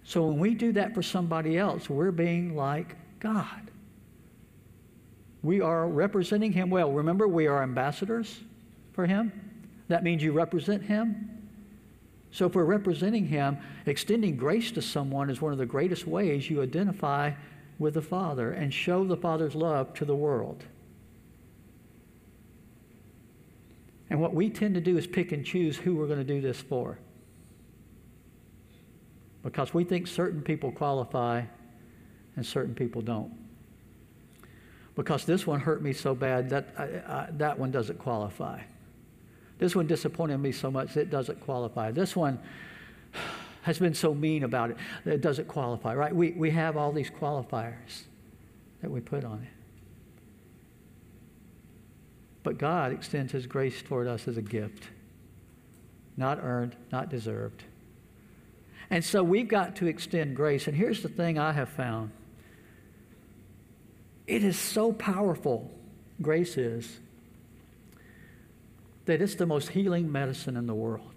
So 0.06 0.28
when 0.28 0.38
we 0.38 0.54
do 0.54 0.72
that 0.74 0.94
for 0.94 1.02
somebody 1.02 1.58
else, 1.58 1.90
we're 1.90 2.12
being 2.12 2.56
like 2.56 2.96
God. 3.20 3.72
We 5.42 5.62
are 5.62 5.88
representing 5.88 6.54
Him 6.54 6.70
well. 6.70 6.92
Remember, 6.92 7.28
we 7.28 7.48
are 7.48 7.64
ambassadors 7.64 8.40
for 8.94 9.08
Him. 9.08 9.32
That 9.88 10.04
means 10.04 10.24
you 10.24 10.32
represent 10.32 10.84
Him. 10.84 11.30
So 12.32 12.46
if 12.46 12.54
we're 12.54 12.66
representing 12.66 13.26
Him, 13.28 13.58
extending 13.88 14.38
grace 14.38 14.72
to 14.72 14.82
someone 14.82 15.30
is 15.30 15.42
one 15.42 15.52
of 15.52 15.58
the 15.58 15.66
greatest 15.66 16.06
ways 16.06 16.50
you 16.50 16.62
identify 16.62 17.32
with 17.80 17.96
the 17.96 18.02
Father 18.02 18.52
and 18.52 18.72
show 18.74 19.06
the 19.06 19.18
Father's 19.18 19.56
love 19.56 19.94
to 19.96 20.06
the 20.06 20.16
world. 20.16 20.64
And 24.10 24.22
what 24.22 24.36
we 24.36 24.52
tend 24.52 24.76
to 24.76 24.82
do 24.82 24.98
is 24.98 25.08
pick 25.08 25.32
and 25.32 25.44
choose 25.44 25.78
who 25.78 25.96
we're 25.96 26.08
going 26.08 26.20
to 26.20 26.24
do 26.24 26.42
this 26.42 26.62
for 26.62 27.00
because 29.46 29.76
we 29.76 29.84
think 29.84 30.08
certain 30.08 30.42
people 30.42 30.72
qualify 30.72 31.44
and 32.36 32.44
certain 32.44 32.74
people 32.74 33.00
don't. 33.04 33.32
Because 34.96 35.24
this 35.24 35.46
one 35.46 35.60
hurt 35.60 35.84
me 35.84 35.94
so 35.94 36.16
bad 36.16 36.50
that 36.50 36.74
I, 36.76 36.84
I, 36.84 37.28
that 37.34 37.60
one 37.60 37.70
doesn't 37.70 38.00
qualify. 38.00 38.60
This 39.60 39.76
one 39.76 39.86
disappointed 39.86 40.40
me 40.40 40.52
so 40.52 40.72
much 40.72 40.98
it 40.98 41.12
doesn't 41.12 41.40
qualify. 41.42 41.92
This 41.92 42.16
one 42.16 42.40
has 43.62 43.78
been 43.78 43.94
so 43.94 44.16
mean 44.16 44.44
about 44.44 44.72
it 44.72 44.78
that 45.04 45.14
it 45.14 45.22
doesn't 45.22 45.48
qualify, 45.48 45.94
right? 45.94 46.14
We, 46.14 46.32
we 46.32 46.50
have 46.50 46.76
all 46.76 46.92
these 46.92 47.12
qualifiers 47.12 48.06
that 48.82 48.90
we 48.90 49.00
put 49.00 49.24
on 49.24 49.44
it. 49.44 49.50
But 52.42 52.58
God 52.58 52.92
extends 52.94 53.32
His 53.32 53.46
grace 53.46 53.84
toward 53.84 54.08
us 54.08 54.28
as 54.28 54.38
a 54.38 54.42
gift, 54.42 54.86
not 56.18 56.40
earned, 56.42 56.76
not 56.92 57.10
deserved. 57.10 57.64
And 58.90 59.04
so 59.04 59.24
we've 59.24 59.48
got 59.48 59.76
to 59.78 59.88
extend 59.88 60.36
grace. 60.36 60.68
And 60.68 60.76
here's 60.76 61.02
the 61.02 61.10
thing 61.10 61.38
I 61.38 61.52
have 61.52 61.70
found 61.70 62.12
it 64.28 64.44
is 64.44 64.58
so 64.58 64.92
powerful, 64.92 65.72
grace 66.22 66.58
is, 66.58 67.00
that 69.06 69.22
it's 69.22 69.36
the 69.36 69.46
most 69.46 69.70
healing 69.70 70.12
medicine 70.12 70.58
in 70.58 70.66
the 70.66 70.74
world. 70.74 71.12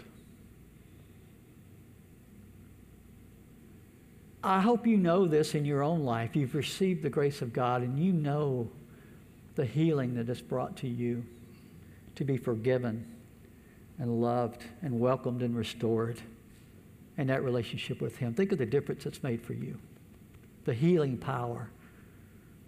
I 4.43 4.61
hope 4.61 4.87
you 4.87 4.97
know 4.97 5.27
this 5.27 5.55
in 5.55 5.65
your 5.65 5.83
own 5.83 6.05
life. 6.05 6.37
You've 6.37 6.55
received 6.55 7.03
the 7.03 7.11
grace 7.11 7.43
of 7.43 7.53
God 7.53 7.83
and 7.83 7.99
you 7.99 8.13
know 8.13 8.69
the 9.57 9.65
healing 9.65 10.15
that 10.15 10.29
it's 10.29 10.41
brought 10.41 10.77
to 10.79 10.89
you 10.89 11.25
to 12.15 12.25
be 12.25 12.37
forgiven 12.37 13.05
and 13.99 14.21
loved 14.21 14.63
and 14.83 15.01
welcomed 15.01 15.43
and 15.43 15.57
restored 15.57 16.21
and 17.19 17.29
that 17.29 17.45
relationship 17.45 18.01
with 18.01 18.17
Him. 18.17 18.33
Think 18.33 18.53
of 18.53 18.59
the 18.59 18.67
difference 18.67 19.05
it's 19.05 19.23
made 19.23 19.43
for 19.43 19.53
you, 19.53 19.77
the 20.65 20.73
healing 20.73 21.19
power 21.19 21.69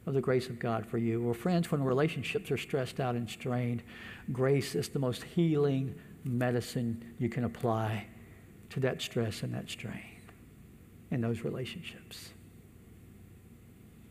of 0.07 0.15
the 0.15 0.21
grace 0.21 0.49
of 0.49 0.59
God 0.59 0.85
for 0.85 0.99
you. 0.99 1.23
Well, 1.23 1.35
friends, 1.35 1.71
when 1.71 1.83
relationships 1.83 2.51
are 2.51 2.57
stressed 2.57 3.01
out 3.01 3.15
and 3.15 3.31
strained, 3.31 3.83
grace 4.33 4.75
is 4.75 4.89
the 4.89 4.99
most 4.99 5.23
healing 5.23 5.95
medicine 6.25 7.15
you 7.19 7.29
can 7.29 7.45
apply 7.45 8.07
to 8.71 8.81
that 8.81 9.01
stress 9.01 9.43
and 9.43 9.55
that 9.55 9.71
strain 9.71 10.21
in 11.11 11.21
those 11.21 11.43
relationships. 11.43 12.31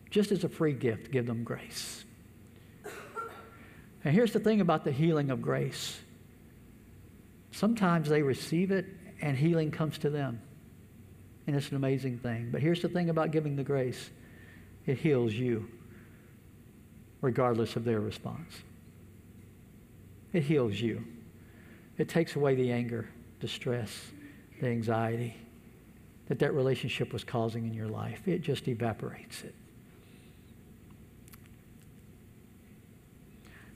Just 0.10 0.32
as 0.32 0.44
a 0.44 0.50
free 0.50 0.74
gift, 0.74 1.12
give 1.12 1.26
them 1.26 1.44
grace. 1.44 2.06
And 4.04 4.14
here's 4.14 4.32
the 4.32 4.40
thing 4.40 4.62
about 4.62 4.86
the 4.86 4.92
healing 4.92 5.30
of 5.30 5.42
grace 5.42 6.00
sometimes 7.52 8.08
they 8.08 8.22
receive 8.22 8.72
it 8.72 8.86
and 9.22 9.38
healing 9.38 9.72
comes 9.72 9.98
to 10.00 10.10
them. 10.10 10.42
And 11.48 11.56
it's 11.56 11.70
an 11.70 11.76
amazing 11.76 12.20
thing. 12.20 12.50
But 12.52 12.62
here's 12.62 12.82
the 12.82 12.90
thing 12.90 13.10
about 13.10 13.32
giving 13.32 13.56
the 13.56 13.64
grace 13.64 14.12
it 14.86 14.98
heals 14.98 15.34
you, 15.34 15.70
regardless 17.22 17.76
of 17.76 17.84
their 17.84 18.00
response. 18.00 18.54
It 20.34 20.44
heals 20.44 20.80
you. 20.80 21.04
It 21.98 22.08
takes 22.08 22.36
away 22.36 22.56
the 22.56 22.72
anger, 22.72 23.10
the 23.40 23.48
stress, 23.48 24.12
the 24.62 24.68
anxiety 24.68 25.36
that 26.28 26.40
that 26.40 26.54
relationship 26.54 27.12
was 27.12 27.24
causing 27.24 27.66
in 27.66 27.74
your 27.74 27.88
life. 27.88 28.28
It 28.28 28.42
just 28.42 28.68
evaporates 28.68 29.44
it. 29.44 29.56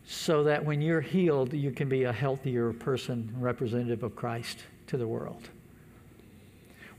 So 0.06 0.44
that 0.44 0.66
when 0.66 0.82
you're 0.82 1.02
healed, 1.02 1.54
you 1.54 1.72
can 1.72 1.88
be 1.88 2.04
a 2.04 2.12
healthier 2.12 2.74
person, 2.74 3.34
representative 3.40 4.04
of 4.04 4.16
Christ 4.16 4.60
to 4.88 4.98
the 4.98 5.08
world. 5.08 5.50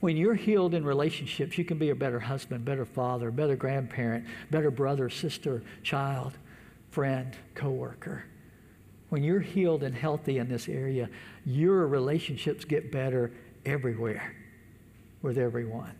When 0.01 0.17
you're 0.17 0.35
healed 0.35 0.75
in 0.75 0.85
relationships, 0.85 1.57
you 1.57 1.65
can 1.65 1.79
be 1.79 1.91
a 1.91 1.95
better 1.95 2.21
husband, 2.21 2.65
better 2.65 2.85
father, 2.85 3.31
better 3.31 3.57
grandparent, 3.57 4.27
better 4.51 4.71
brother, 4.71 5.09
sister, 5.09 5.63
child, 5.83 6.35
friend, 6.91 7.35
coworker. 7.55 8.25
When 9.09 9.23
you're 9.23 9.41
healed 9.41 9.83
and 9.83 9.95
healthy 9.95 10.39
in 10.39 10.49
this 10.49 10.69
area, 10.69 11.09
your 11.47 11.87
relationships 11.87 12.65
get 12.65 12.91
better 12.91 13.31
everywhere 13.65 14.35
with 15.23 15.39
everyone. 15.39 15.95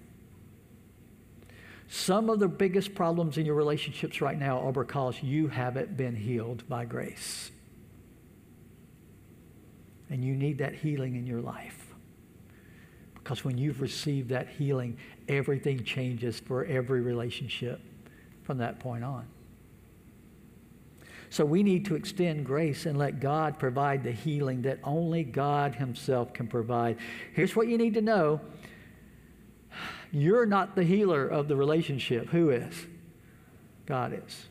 Some 1.95 2.29
of 2.29 2.41
the 2.41 2.49
biggest 2.49 2.97
problems 2.97 3.39
in 3.39 3.47
your 3.47 3.55
relationships 3.55 4.21
right 4.21 4.37
now 4.37 4.59
are 4.59 4.73
because 4.73 5.23
you 5.23 5.47
haven't 5.47 5.97
been 5.97 6.17
healed 6.17 6.69
by 6.69 6.87
grace. 6.87 7.53
And 10.11 10.25
you 10.25 10.35
need 10.35 10.59
that 10.59 10.75
healing 10.75 11.15
in 11.15 11.25
your 11.25 11.41
life. 11.41 11.95
Because 13.15 13.45
when 13.45 13.57
you've 13.59 13.81
received 13.81 14.31
that 14.31 14.49
healing, 14.49 14.99
everything 15.29 15.85
changes 15.85 16.41
for 16.41 16.65
every 16.65 17.01
relationship 17.01 17.81
from 18.43 18.59
that 18.59 18.81
point 18.81 19.05
on. 19.05 19.29
So 21.31 21.45
we 21.45 21.63
need 21.63 21.85
to 21.85 21.95
extend 21.95 22.45
grace 22.45 22.87
and 22.87 22.99
let 22.99 23.21
God 23.21 23.57
provide 23.57 24.03
the 24.03 24.11
healing 24.11 24.63
that 24.63 24.81
only 24.83 25.23
God 25.23 25.77
Himself 25.77 26.33
can 26.33 26.49
provide. 26.49 26.97
Here's 27.35 27.55
what 27.55 27.69
you 27.69 27.79
need 27.79 27.95
to 27.95 28.03
know 28.03 28.41
you're 30.15 30.47
not 30.47 30.77
the 30.77 30.85
healer 30.85 31.27
of 31.27 31.49
the 31.49 31.57
relationship. 31.57 32.29
Who 32.29 32.51
is? 32.51 32.87
God 33.87 34.19
is. 34.27 34.47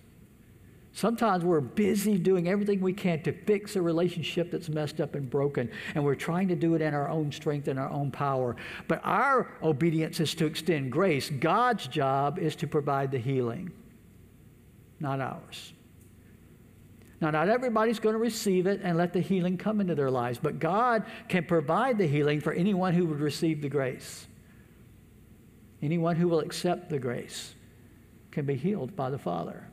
Sometimes 0.95 1.43
we're 1.43 1.59
busy 1.59 2.19
doing 2.19 2.47
everything 2.47 2.79
we 2.79 2.93
can 2.93 3.23
to 3.23 3.31
fix 3.31 3.75
a 3.75 3.81
relationship 3.81 4.51
that's 4.51 4.69
messed 4.69 5.01
up 5.01 5.15
and 5.15 5.27
broken, 5.27 5.71
and 5.95 6.03
we're 6.03 6.13
trying 6.13 6.47
to 6.49 6.55
do 6.55 6.75
it 6.75 6.81
in 6.81 6.93
our 6.93 7.09
own 7.09 7.31
strength 7.31 7.67
and 7.67 7.79
our 7.79 7.89
own 7.89 8.11
power. 8.11 8.55
But 8.87 9.01
our 9.03 9.49
obedience 9.63 10.19
is 10.19 10.35
to 10.35 10.45
extend 10.45 10.91
grace. 10.91 11.31
God's 11.31 11.87
job 11.87 12.37
is 12.37 12.55
to 12.57 12.67
provide 12.67 13.09
the 13.09 13.17
healing, 13.17 13.71
not 14.99 15.19
ours. 15.19 15.73
Now, 17.19 17.31
not 17.31 17.49
everybody's 17.49 17.99
going 17.99 18.13
to 18.13 18.19
receive 18.19 18.67
it 18.67 18.81
and 18.83 18.95
let 18.95 19.13
the 19.13 19.21
healing 19.21 19.57
come 19.57 19.81
into 19.81 19.95
their 19.95 20.11
lives, 20.11 20.37
but 20.37 20.59
God 20.59 21.05
can 21.27 21.45
provide 21.45 21.97
the 21.97 22.05
healing 22.05 22.39
for 22.39 22.53
anyone 22.53 22.93
who 22.93 23.05
would 23.07 23.19
receive 23.19 23.61
the 23.61 23.69
grace. 23.69 24.27
Anyone 25.83 26.15
who 26.15 26.29
will 26.29 26.39
accept 26.39 26.89
the 26.89 26.97
grace 26.97 27.53
can 28.31 28.45
be 28.45 28.55
healed 28.55 28.95
by 28.95 29.09
the 29.09 29.17
Father. 29.17 29.67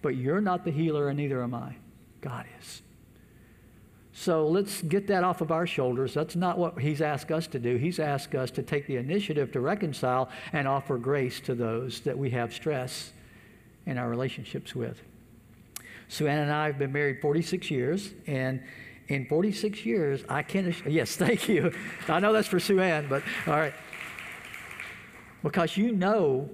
But 0.00 0.16
you're 0.16 0.40
not 0.40 0.64
the 0.64 0.70
healer, 0.70 1.10
and 1.10 1.18
neither 1.18 1.42
am 1.42 1.54
I. 1.54 1.76
God 2.22 2.46
is. 2.60 2.80
So 4.14 4.46
let's 4.46 4.80
get 4.80 5.06
that 5.08 5.22
off 5.22 5.42
of 5.42 5.52
our 5.52 5.66
shoulders. 5.66 6.14
That's 6.14 6.34
not 6.34 6.56
what 6.56 6.78
He's 6.78 7.02
asked 7.02 7.30
us 7.30 7.46
to 7.48 7.58
do. 7.58 7.76
He's 7.76 7.98
asked 7.98 8.34
us 8.34 8.50
to 8.52 8.62
take 8.62 8.86
the 8.86 8.96
initiative 8.96 9.52
to 9.52 9.60
reconcile 9.60 10.30
and 10.54 10.66
offer 10.66 10.96
grace 10.96 11.38
to 11.40 11.54
those 11.54 12.00
that 12.00 12.16
we 12.16 12.30
have 12.30 12.54
stress 12.54 13.12
in 13.84 13.98
our 13.98 14.08
relationships 14.08 14.74
with. 14.74 15.02
Sue 16.08 16.26
Ann 16.26 16.38
and 16.38 16.52
I 16.52 16.66
have 16.66 16.78
been 16.78 16.92
married 16.92 17.20
46 17.20 17.70
years, 17.70 18.14
and 18.26 18.62
in 19.08 19.26
46 19.26 19.84
years, 19.84 20.24
I 20.28 20.42
can, 20.42 20.74
yes, 20.86 21.16
thank 21.16 21.48
you. 21.48 21.72
I 22.08 22.20
know 22.20 22.32
that's 22.32 22.48
for 22.48 22.60
Sue 22.60 22.80
Ann, 22.80 23.06
but 23.08 23.22
all 23.46 23.54
right. 23.54 23.74
Because 25.42 25.76
you 25.76 25.92
know, 25.92 26.48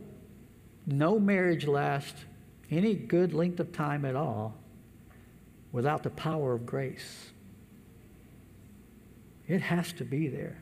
no 0.86 1.18
marriage 1.20 1.66
lasts 1.66 2.24
any 2.70 2.94
good 2.94 3.32
length 3.32 3.60
of 3.60 3.72
time 3.72 4.04
at 4.04 4.16
all 4.16 4.56
without 5.72 6.02
the 6.02 6.10
power 6.10 6.54
of 6.54 6.66
grace. 6.66 7.30
It 9.46 9.60
has 9.62 9.92
to 9.94 10.04
be 10.04 10.28
there. 10.28 10.58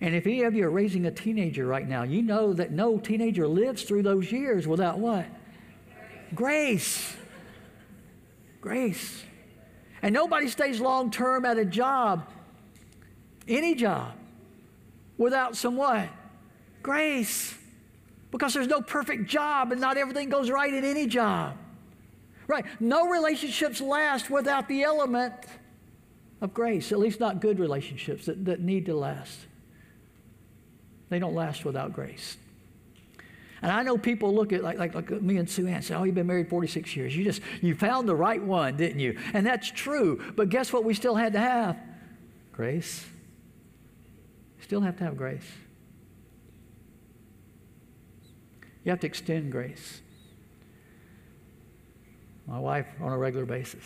And 0.00 0.14
if 0.14 0.26
any 0.26 0.42
of 0.42 0.54
you 0.54 0.66
are 0.66 0.70
raising 0.70 1.06
a 1.06 1.10
teenager 1.10 1.66
right 1.66 1.88
now, 1.88 2.02
you 2.02 2.22
know 2.22 2.52
that 2.52 2.72
no 2.72 2.98
teenager 2.98 3.46
lives 3.46 3.84
through 3.84 4.02
those 4.02 4.30
years 4.30 4.66
without 4.66 4.98
what? 4.98 5.26
Grace. 6.34 7.16
Grace. 8.60 9.24
And 10.04 10.12
nobody 10.12 10.48
stays 10.48 10.80
long 10.80 11.10
term 11.10 11.46
at 11.46 11.56
a 11.56 11.64
job, 11.64 12.28
any 13.48 13.74
job, 13.74 14.12
without 15.16 15.56
some 15.56 15.76
what? 15.76 16.10
Grace. 16.82 17.54
Because 18.30 18.52
there's 18.52 18.66
no 18.66 18.82
perfect 18.82 19.26
job 19.26 19.72
and 19.72 19.80
not 19.80 19.96
everything 19.96 20.28
goes 20.28 20.50
right 20.50 20.72
in 20.74 20.84
any 20.84 21.06
job. 21.06 21.56
Right? 22.46 22.66
No 22.80 23.08
relationships 23.08 23.80
last 23.80 24.28
without 24.28 24.68
the 24.68 24.82
element 24.82 25.32
of 26.42 26.52
grace, 26.52 26.92
at 26.92 26.98
least 26.98 27.18
not 27.18 27.40
good 27.40 27.58
relationships 27.58 28.26
that, 28.26 28.44
that 28.44 28.60
need 28.60 28.84
to 28.84 28.94
last. 28.94 29.38
They 31.08 31.18
don't 31.18 31.34
last 31.34 31.64
without 31.64 31.94
grace. 31.94 32.36
And 33.64 33.72
I 33.72 33.82
know 33.82 33.96
people 33.96 34.34
look 34.34 34.52
at 34.52 34.62
like, 34.62 34.76
like, 34.76 34.94
like 34.94 35.10
me 35.22 35.38
and 35.38 35.48
Sue 35.48 35.66
Ann 35.66 35.80
say, 35.80 35.94
oh, 35.94 36.04
you've 36.04 36.14
been 36.14 36.26
married 36.26 36.50
46 36.50 36.94
years. 36.96 37.16
You 37.16 37.24
just, 37.24 37.40
you 37.62 37.74
found 37.74 38.06
the 38.06 38.14
right 38.14 38.42
one, 38.42 38.76
didn't 38.76 39.00
you? 39.00 39.18
And 39.32 39.46
that's 39.46 39.70
true. 39.70 40.22
But 40.36 40.50
guess 40.50 40.70
what 40.70 40.84
we 40.84 40.92
still 40.92 41.14
had 41.14 41.32
to 41.32 41.38
have? 41.38 41.78
Grace. 42.52 43.06
Still 44.60 44.82
have 44.82 44.98
to 44.98 45.04
have 45.04 45.16
grace. 45.16 45.46
You 48.84 48.90
have 48.90 49.00
to 49.00 49.06
extend 49.06 49.50
grace. 49.50 50.02
My 52.46 52.58
wife 52.58 52.86
on 53.00 53.12
a 53.12 53.16
regular 53.16 53.46
basis. 53.46 53.84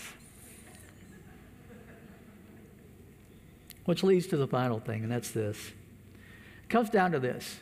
Which 3.85 4.03
leads 4.03 4.27
to 4.27 4.37
the 4.37 4.49
final 4.49 4.81
thing, 4.81 5.05
and 5.05 5.13
that's 5.13 5.31
this. 5.31 5.57
It 6.65 6.69
comes 6.69 6.91
down 6.91 7.13
to 7.13 7.21
this 7.21 7.61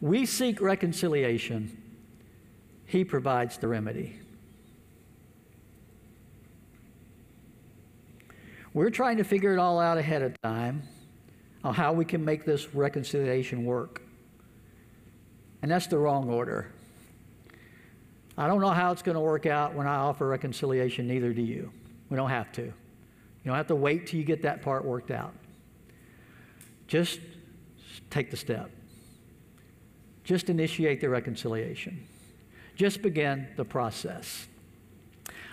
we 0.00 0.26
seek 0.26 0.60
reconciliation, 0.60 1.82
He 2.84 3.04
provides 3.04 3.58
the 3.58 3.68
remedy. 3.68 4.18
We're 8.74 8.90
trying 8.90 9.16
to 9.16 9.24
figure 9.24 9.54
it 9.54 9.58
all 9.58 9.80
out 9.80 9.96
ahead 9.96 10.20
of 10.20 10.40
time 10.42 10.82
on 11.64 11.72
how 11.72 11.94
we 11.94 12.04
can 12.04 12.24
make 12.24 12.44
this 12.44 12.74
reconciliation 12.74 13.64
work. 13.64 14.02
And 15.62 15.70
that's 15.70 15.86
the 15.86 15.96
wrong 15.96 16.28
order. 16.28 16.70
I 18.36 18.46
don't 18.46 18.60
know 18.60 18.70
how 18.70 18.92
it's 18.92 19.00
going 19.00 19.14
to 19.14 19.20
work 19.20 19.46
out 19.46 19.74
when 19.74 19.86
I 19.86 19.96
offer 19.96 20.28
reconciliation, 20.28 21.08
neither 21.08 21.32
do 21.32 21.40
you. 21.40 21.72
We 22.10 22.16
don't 22.16 22.28
have 22.28 22.52
to. 22.52 22.62
You 22.62 22.72
don't 23.46 23.56
have 23.56 23.68
to 23.68 23.74
wait 23.74 24.08
till 24.08 24.20
you 24.20 24.26
get 24.26 24.42
that 24.42 24.60
part 24.60 24.84
worked 24.84 25.10
out. 25.10 25.32
Just 26.86 27.20
take 28.10 28.30
the 28.30 28.36
step. 28.36 28.70
Just 30.26 30.50
initiate 30.50 31.00
the 31.00 31.08
reconciliation. 31.08 32.04
Just 32.74 33.00
begin 33.00 33.46
the 33.56 33.64
process. 33.64 34.48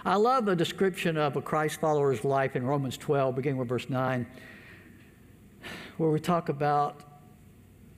I 0.04 0.16
love 0.16 0.46
the 0.46 0.56
description 0.56 1.16
of 1.16 1.36
a 1.36 1.44
Christ 1.44 1.80
follower's 1.80 2.24
life 2.26 2.56
in 2.56 2.66
Romans 2.66 2.98
12, 2.98 3.36
beginning 3.36 3.60
with 3.60 3.70
verse 3.70 3.88
9, 3.88 4.26
where 5.98 6.10
we 6.10 6.20
talk 6.20 6.50
about, 6.50 7.04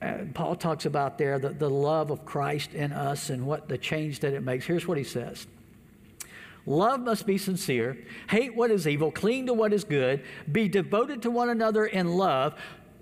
uh, 0.01 0.17
Paul 0.33 0.57
talks 0.57 0.85
about 0.85 1.17
there 1.17 1.39
the, 1.39 1.49
the 1.49 1.69
love 1.69 2.11
of 2.11 2.25
Christ 2.25 2.73
in 2.73 2.91
us 2.91 3.29
and 3.29 3.47
what 3.47 3.69
the 3.69 3.77
change 3.77 4.19
that 4.19 4.33
it 4.33 4.43
makes. 4.43 4.65
Here's 4.65 4.85
what 4.85 4.97
he 4.97 5.05
says 5.05 5.47
Love 6.65 6.99
must 6.99 7.25
be 7.25 7.37
sincere. 7.37 7.97
Hate 8.29 8.53
what 8.53 8.69
is 8.69 8.85
evil. 8.85 9.13
Cling 9.13 9.45
to 9.45 9.53
what 9.53 9.71
is 9.71 9.85
good. 9.85 10.23
Be 10.51 10.67
devoted 10.67 11.21
to 11.21 11.31
one 11.31 11.49
another 11.49 11.85
in 11.85 12.17
love. 12.17 12.55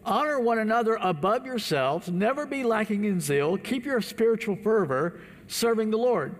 Honor 0.05 0.39
one 0.39 0.59
another 0.59 0.97
above 1.01 1.45
yourselves. 1.45 2.09
Never 2.09 2.45
be 2.45 2.63
lacking 2.63 3.05
in 3.05 3.21
zeal. 3.21 3.57
Keep 3.57 3.85
your 3.85 4.01
spiritual 4.01 4.57
fervor 4.57 5.19
serving 5.47 5.91
the 5.91 5.97
Lord. 5.97 6.35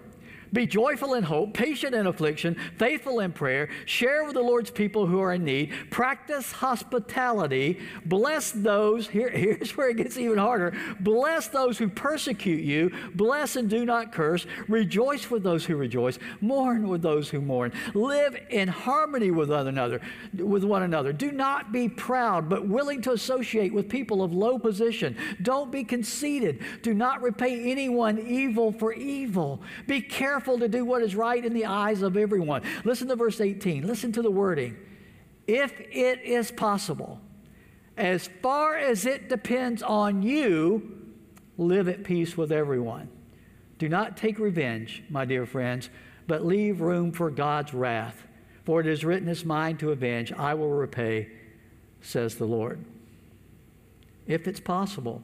Be 0.54 0.68
joyful 0.68 1.16
in 1.16 1.24
hope, 1.24 1.56
patient 1.56 1.96
in 1.96 2.06
affliction, 2.06 2.56
faithful 2.78 3.20
in 3.22 3.32
prayer. 3.32 3.70
Share 3.86 4.24
with 4.24 4.36
the 4.36 4.42
Lord's 4.42 4.70
people 4.70 5.08
who 5.08 5.20
are 5.20 5.34
in 5.34 5.44
need. 5.44 5.74
Practice 5.89 6.52
hospitality. 6.52 7.80
Bless 8.06 8.52
those, 8.52 9.08
here, 9.08 9.30
here's 9.34 9.76
where 9.76 9.89
it 9.89 9.98
gets 9.98 10.16
even 10.16 10.38
harder. 10.38 10.74
Bless 11.00 11.48
those 11.48 11.80
who 11.80 11.89
persecute 11.89 12.63
you. 12.63 12.92
Bless 13.16 13.56
and 13.56 13.68
do 13.68 13.84
not 13.84 14.12
curse. 14.12 14.46
Rejoice 14.68 15.32
with 15.32 15.42
those 15.42 15.66
who 15.66 15.76
rejoice. 15.76 16.20
Mourn 16.39 16.88
with 16.88 17.02
those 17.02 17.30
who 17.30 17.42
mourn. 17.42 17.74
Live 17.96 18.38
in 18.52 18.68
harmony 18.68 19.32
with 19.32 19.50
one 19.50 19.68
another. 19.68 20.02
With 20.38 20.63
one 20.63 20.84
another. 20.84 21.13
Do 21.13 21.32
not 21.32 21.72
be 21.72 21.89
proud, 21.89 22.48
but 22.48 22.68
willing 22.68 23.02
to 23.02 23.13
associate 23.13 23.74
with 23.74 23.89
people 23.89 24.22
of 24.22 24.34
low 24.34 24.60
position. 24.60 25.18
Don't 25.42 25.72
be 25.72 25.84
conceited. 25.84 26.62
Do 26.84 26.94
not 26.94 27.24
repay 27.24 27.72
anyone 27.72 28.20
evil 28.20 28.72
for 28.72 28.94
evil. 28.94 29.60
Be 29.88 30.00
careful 30.00 30.43
careful 30.44 30.60
to 30.60 30.68
do 30.68 30.84
what 30.84 31.02
is 31.02 31.16
right 31.16 31.46
in 31.46 31.54
the 31.54 31.66
eyes 31.66 32.02
of 32.02 32.18
everyone. 32.18 32.62
Listen 32.84 33.08
to 33.08 33.16
verse 33.16 33.40
18. 33.40 33.88
Listen 33.88 34.12
to 34.12 34.22
the 34.22 34.30
wording. 34.30 34.76
If 35.48 35.80
it 35.80 36.22
is 36.22 36.52
possible, 36.52 37.22
as 37.96 38.30
far 38.42 38.76
as 38.76 39.06
it 39.06 39.30
depends 39.30 39.82
on 39.82 40.22
you, 40.22 41.14
live 41.58 41.88
at 41.88 42.04
peace 42.04 42.36
with 42.36 42.52
everyone. 42.52 43.08
Do 43.78 43.88
not 43.88 44.18
take 44.18 44.38
revenge, 44.38 45.02
my 45.10 45.24
dear 45.24 45.46
friends, 45.46 45.90
but 46.28 46.46
leave 46.46 46.82
room 46.82 47.14
for 47.14 47.32
God's 47.32 47.74
wrath. 47.74 48.28
For 48.66 48.82
it 48.82 48.88
is 48.88 49.06
written, 49.06 49.30
It's 49.30 49.46
mine 49.46 49.78
to 49.78 49.92
avenge, 49.92 50.34
I 50.34 50.56
will 50.56 50.72
repay, 50.72 51.30
says 52.02 52.36
the 52.36 52.46
Lord. 52.46 52.84
If 54.28 54.46
it's 54.46 54.60
possible, 54.60 55.24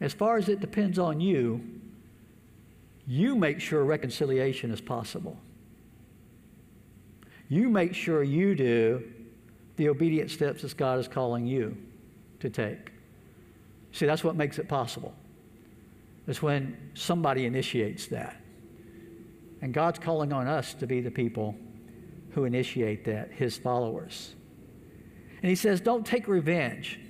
as 0.00 0.12
far 0.12 0.38
as 0.38 0.48
it 0.48 0.58
depends 0.58 0.98
on 0.98 1.20
you, 1.20 1.75
you 3.06 3.36
make 3.36 3.60
sure 3.60 3.84
reconciliation 3.84 4.70
is 4.70 4.80
possible. 4.80 5.36
You 7.48 7.68
make 7.68 7.94
sure 7.94 8.22
you 8.22 8.54
do 8.54 9.04
the 9.76 9.88
obedient 9.88 10.30
steps 10.30 10.62
that 10.62 10.76
God 10.76 10.98
is 10.98 11.06
calling 11.06 11.46
you 11.46 11.76
to 12.40 12.50
take. 12.50 12.92
See, 13.92 14.06
that's 14.06 14.24
what 14.24 14.36
makes 14.36 14.58
it 14.58 14.68
possible. 14.68 15.14
It's 16.26 16.42
when 16.42 16.76
somebody 16.94 17.46
initiates 17.46 18.06
that. 18.08 18.40
And 19.62 19.72
God's 19.72 19.98
calling 19.98 20.32
on 20.32 20.48
us 20.48 20.74
to 20.74 20.86
be 20.86 21.00
the 21.00 21.10
people 21.10 21.54
who 22.30 22.44
initiate 22.44 23.04
that, 23.04 23.30
His 23.30 23.56
followers. 23.56 24.34
And 25.42 25.48
He 25.48 25.54
says, 25.54 25.80
don't 25.80 26.04
take 26.04 26.26
revenge. 26.26 27.00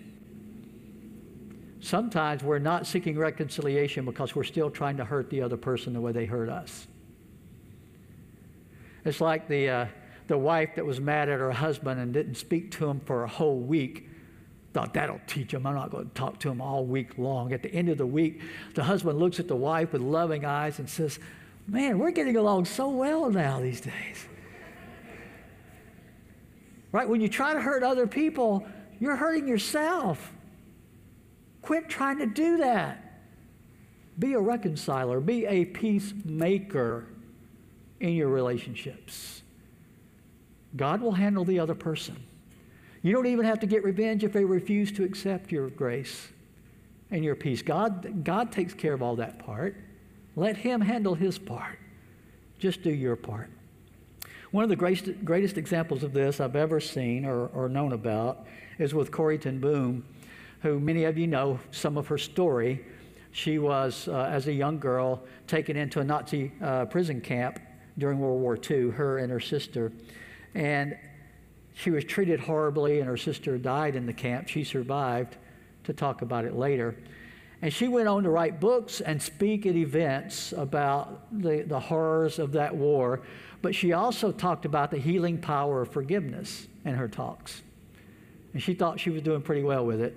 Sometimes 1.86 2.42
we're 2.42 2.58
not 2.58 2.84
seeking 2.84 3.16
reconciliation 3.16 4.04
because 4.04 4.34
we're 4.34 4.42
still 4.42 4.70
trying 4.70 4.96
to 4.96 5.04
hurt 5.04 5.30
the 5.30 5.40
other 5.40 5.56
person 5.56 5.92
the 5.92 6.00
way 6.00 6.10
they 6.10 6.24
hurt 6.26 6.48
us. 6.48 6.88
It's 9.04 9.20
like 9.20 9.46
the, 9.46 9.68
uh, 9.68 9.86
the 10.26 10.36
wife 10.36 10.70
that 10.74 10.84
was 10.84 11.00
mad 11.00 11.28
at 11.28 11.38
her 11.38 11.52
husband 11.52 12.00
and 12.00 12.12
didn't 12.12 12.34
speak 12.34 12.72
to 12.72 12.88
him 12.88 12.98
for 13.04 13.22
a 13.22 13.28
whole 13.28 13.60
week. 13.60 14.08
Thought 14.72 14.94
that'll 14.94 15.20
teach 15.28 15.54
him. 15.54 15.64
I'm 15.64 15.76
not 15.76 15.92
going 15.92 16.08
to 16.08 16.14
talk 16.14 16.40
to 16.40 16.50
him 16.50 16.60
all 16.60 16.84
week 16.84 17.18
long. 17.18 17.52
At 17.52 17.62
the 17.62 17.72
end 17.72 17.88
of 17.88 17.98
the 17.98 18.06
week, 18.06 18.40
the 18.74 18.82
husband 18.82 19.20
looks 19.20 19.38
at 19.38 19.46
the 19.46 19.54
wife 19.54 19.92
with 19.92 20.02
loving 20.02 20.44
eyes 20.44 20.80
and 20.80 20.90
says, 20.90 21.20
Man, 21.68 22.00
we're 22.00 22.10
getting 22.10 22.36
along 22.36 22.64
so 22.64 22.88
well 22.88 23.30
now 23.30 23.60
these 23.60 23.80
days. 23.80 24.26
Right? 26.90 27.08
When 27.08 27.20
you 27.20 27.28
try 27.28 27.52
to 27.52 27.60
hurt 27.60 27.84
other 27.84 28.08
people, 28.08 28.66
you're 28.98 29.14
hurting 29.14 29.46
yourself. 29.46 30.32
Quit 31.66 31.88
trying 31.88 32.18
to 32.18 32.26
do 32.26 32.58
that. 32.58 33.02
Be 34.20 34.34
a 34.34 34.38
reconciler, 34.38 35.18
be 35.18 35.46
a 35.46 35.64
peacemaker 35.64 37.06
in 37.98 38.12
your 38.12 38.28
relationships. 38.28 39.42
God 40.76 41.00
will 41.00 41.10
handle 41.10 41.44
the 41.44 41.58
other 41.58 41.74
person. 41.74 42.22
You 43.02 43.12
don't 43.12 43.26
even 43.26 43.44
have 43.44 43.58
to 43.60 43.66
get 43.66 43.82
revenge 43.82 44.22
if 44.22 44.32
they 44.32 44.44
refuse 44.44 44.92
to 44.92 45.02
accept 45.02 45.50
your 45.50 45.68
grace 45.68 46.28
and 47.10 47.24
your 47.24 47.34
peace. 47.34 47.62
God, 47.62 48.22
God 48.22 48.52
takes 48.52 48.72
care 48.72 48.92
of 48.92 49.02
all 49.02 49.16
that 49.16 49.40
part. 49.40 49.74
Let 50.36 50.56
Him 50.56 50.80
handle 50.80 51.16
His 51.16 51.36
part. 51.36 51.80
Just 52.60 52.84
do 52.84 52.90
your 52.90 53.16
part. 53.16 53.50
One 54.52 54.62
of 54.62 54.70
the 54.70 54.76
greatest, 54.76 55.24
greatest 55.24 55.58
examples 55.58 56.04
of 56.04 56.12
this 56.12 56.38
I've 56.38 56.54
ever 56.54 56.78
seen 56.78 57.24
or, 57.24 57.48
or 57.48 57.68
known 57.68 57.92
about 57.92 58.46
is 58.78 58.94
with 58.94 59.10
Corrie 59.10 59.38
ten 59.38 59.58
Boom 59.58 60.04
who 60.62 60.80
many 60.80 61.04
of 61.04 61.18
you 61.18 61.26
know 61.26 61.58
some 61.70 61.96
of 61.96 62.06
her 62.08 62.18
story. 62.18 62.84
She 63.32 63.58
was, 63.58 64.08
uh, 64.08 64.28
as 64.30 64.46
a 64.46 64.52
young 64.52 64.78
girl, 64.78 65.22
taken 65.46 65.76
into 65.76 66.00
a 66.00 66.04
Nazi 66.04 66.52
uh, 66.62 66.86
prison 66.86 67.20
camp 67.20 67.60
during 67.98 68.18
World 68.18 68.40
War 68.40 68.58
II, 68.58 68.90
her 68.90 69.18
and 69.18 69.30
her 69.30 69.40
sister. 69.40 69.92
And 70.54 70.96
she 71.74 71.90
was 71.90 72.04
treated 72.04 72.40
horribly, 72.40 73.00
and 73.00 73.08
her 73.08 73.16
sister 73.16 73.58
died 73.58 73.94
in 73.94 74.06
the 74.06 74.12
camp. 74.12 74.48
She 74.48 74.64
survived 74.64 75.36
to 75.84 75.92
talk 75.92 76.22
about 76.22 76.44
it 76.44 76.54
later. 76.54 76.96
And 77.62 77.72
she 77.72 77.88
went 77.88 78.08
on 78.08 78.22
to 78.22 78.30
write 78.30 78.60
books 78.60 79.00
and 79.00 79.20
speak 79.20 79.66
at 79.66 79.76
events 79.76 80.52
about 80.52 81.26
the, 81.42 81.64
the 81.66 81.80
horrors 81.80 82.38
of 82.38 82.52
that 82.52 82.74
war. 82.74 83.20
But 83.62 83.74
she 83.74 83.92
also 83.92 84.32
talked 84.32 84.64
about 84.64 84.90
the 84.90 84.98
healing 84.98 85.38
power 85.38 85.82
of 85.82 85.90
forgiveness 85.90 86.68
in 86.84 86.94
her 86.94 87.08
talks. 87.08 87.62
And 88.52 88.62
she 88.62 88.74
thought 88.74 88.98
she 88.98 89.10
was 89.10 89.22
doing 89.22 89.42
pretty 89.42 89.62
well 89.62 89.84
with 89.84 90.00
it 90.00 90.16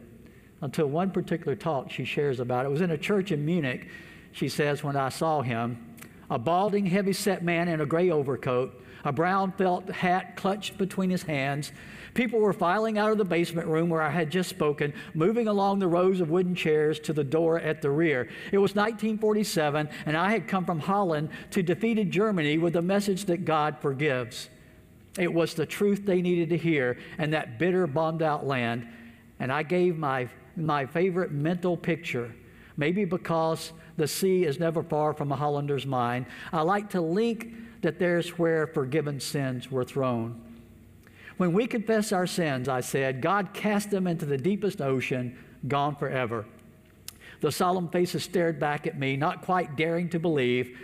until 0.62 0.88
one 0.88 1.12
particular 1.12 1.56
talk 1.56 1.92
she 1.92 2.06
shares 2.06 2.40
about. 2.40 2.66
It 2.66 2.70
was 2.70 2.82
in 2.82 2.92
a 2.92 2.98
church 2.98 3.32
in 3.32 3.46
Munich, 3.46 3.88
she 4.32 4.50
says, 4.50 4.84
when 4.84 4.96
I 4.96 5.10
saw 5.10 5.42
him, 5.42 5.86
a 6.30 6.38
balding, 6.38 6.86
heavy 6.86 7.14
set 7.14 7.44
man 7.44 7.68
in 7.68 7.82
a 7.82 7.86
gray 7.86 8.12
overcoat, 8.12 8.84
a 9.04 9.12
brown 9.12 9.52
felt 9.54 9.90
hat 9.90 10.36
clutched 10.36 10.78
between 10.78 11.10
his 11.10 11.24
hands. 11.24 11.72
People 12.14 12.40
were 12.40 12.54
filing 12.54 12.98
out 12.98 13.12
of 13.12 13.18
the 13.18 13.26
basement 13.26 13.68
room 13.68 13.90
where 13.90 14.02
I 14.02 14.10
had 14.10 14.30
just 14.30 14.50
spoken, 14.50 14.94
moving 15.14 15.48
along 15.48 15.80
the 15.80 15.88
rows 15.88 16.20
of 16.20 16.30
wooden 16.30 16.54
chairs 16.54 17.00
to 17.02 17.14
the 17.14 17.24
door 17.24 17.60
at 17.60 17.82
the 17.82 17.90
rear. 17.90 18.30
It 18.52 18.58
was 18.58 18.76
1947, 18.76 19.90
and 20.06 20.18
I 20.18 20.32
had 20.32 20.48
come 20.48 20.66
from 20.66 20.80
Holland 20.80 21.30
to 21.52 21.64
defeated 21.64 22.12
Germany 22.12 22.58
with 22.58 22.74
the 22.74 22.82
message 22.82 23.26
that 23.26 23.46
God 23.46 23.78
forgives. 23.80 24.50
It 25.18 25.34
was 25.34 25.54
the 25.54 25.66
truth 25.66 26.06
they 26.06 26.22
needed 26.22 26.50
to 26.50 26.58
hear 26.58 26.98
in 27.18 27.32
that 27.32 27.58
bitter, 27.58 27.88
bombed 27.88 28.22
out 28.22 28.46
land. 28.46 28.88
And 29.40 29.52
I 29.52 29.64
gave 29.64 29.98
my 29.98 30.30
my 30.56 30.86
favorite 30.86 31.32
mental 31.32 31.78
picture. 31.78 32.34
Maybe 32.78 33.06
because 33.06 33.74
the 33.98 34.08
sea 34.08 34.46
is 34.46 34.60
never 34.60 34.82
far 34.84 35.14
from 35.14 35.32
a 35.32 35.36
Hollander's 35.36 35.86
mind. 35.86 36.26
I 36.54 36.62
like 36.62 36.90
to 36.92 37.02
link 37.02 37.54
that 37.82 38.00
there's 38.00 38.38
where 38.38 38.68
forgiven 38.68 39.20
sins 39.20 39.70
were 39.70 39.84
thrown. 39.84 40.42
When 41.38 41.54
we 41.54 41.68
confess 41.68 42.12
our 42.12 42.28
sins, 42.28 42.68
I 42.68 42.82
said, 42.82 43.22
God 43.22 43.54
cast 43.54 43.92
them 43.92 44.08
into 44.08 44.26
the 44.26 44.38
deepest 44.38 44.82
ocean, 44.82 45.38
gone 45.68 45.96
forever. 45.96 46.46
The 47.42 47.52
solemn 47.52 47.88
faces 47.88 48.24
stared 48.24 48.60
back 48.60 48.86
at 48.88 49.00
me, 49.00 49.16
not 49.16 49.42
quite 49.42 49.78
daring 49.78 50.10
to 50.10 50.20
believe. 50.20 50.78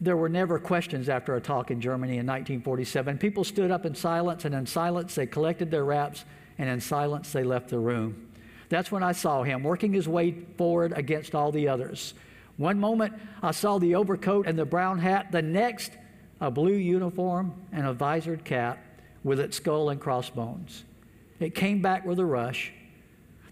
There 0.00 0.16
were 0.16 0.30
never 0.30 0.58
questions 0.58 1.10
after 1.10 1.34
a 1.34 1.40
talk 1.40 1.70
in 1.70 1.80
Germany 1.82 2.14
in 2.14 2.26
1947. 2.26 3.18
People 3.18 3.44
stood 3.44 3.70
up 3.70 3.84
in 3.84 3.94
silence, 3.94 4.46
and 4.46 4.54
in 4.54 4.64
silence 4.64 5.14
they 5.14 5.26
collected 5.26 5.70
their 5.70 5.84
wraps, 5.84 6.24
and 6.60 6.68
in 6.68 6.78
silence 6.78 7.32
they 7.32 7.42
left 7.42 7.70
the 7.70 7.78
room. 7.78 8.28
That's 8.68 8.92
when 8.92 9.02
I 9.02 9.12
saw 9.12 9.42
him 9.42 9.64
working 9.64 9.94
his 9.94 10.06
way 10.06 10.32
forward 10.58 10.92
against 10.94 11.34
all 11.34 11.50
the 11.50 11.68
others. 11.68 12.12
One 12.58 12.78
moment 12.78 13.14
I 13.42 13.52
saw 13.52 13.78
the 13.78 13.94
overcoat 13.94 14.46
and 14.46 14.58
the 14.58 14.66
brown 14.66 14.98
hat, 14.98 15.32
the 15.32 15.40
next, 15.40 15.92
a 16.38 16.50
blue 16.50 16.74
uniform 16.74 17.54
and 17.72 17.86
a 17.86 17.94
visored 17.94 18.44
cap 18.44 18.78
with 19.24 19.40
its 19.40 19.56
skull 19.56 19.88
and 19.88 19.98
crossbones. 19.98 20.84
It 21.40 21.54
came 21.54 21.80
back 21.80 22.04
with 22.04 22.18
a 22.18 22.26
rush. 22.26 22.74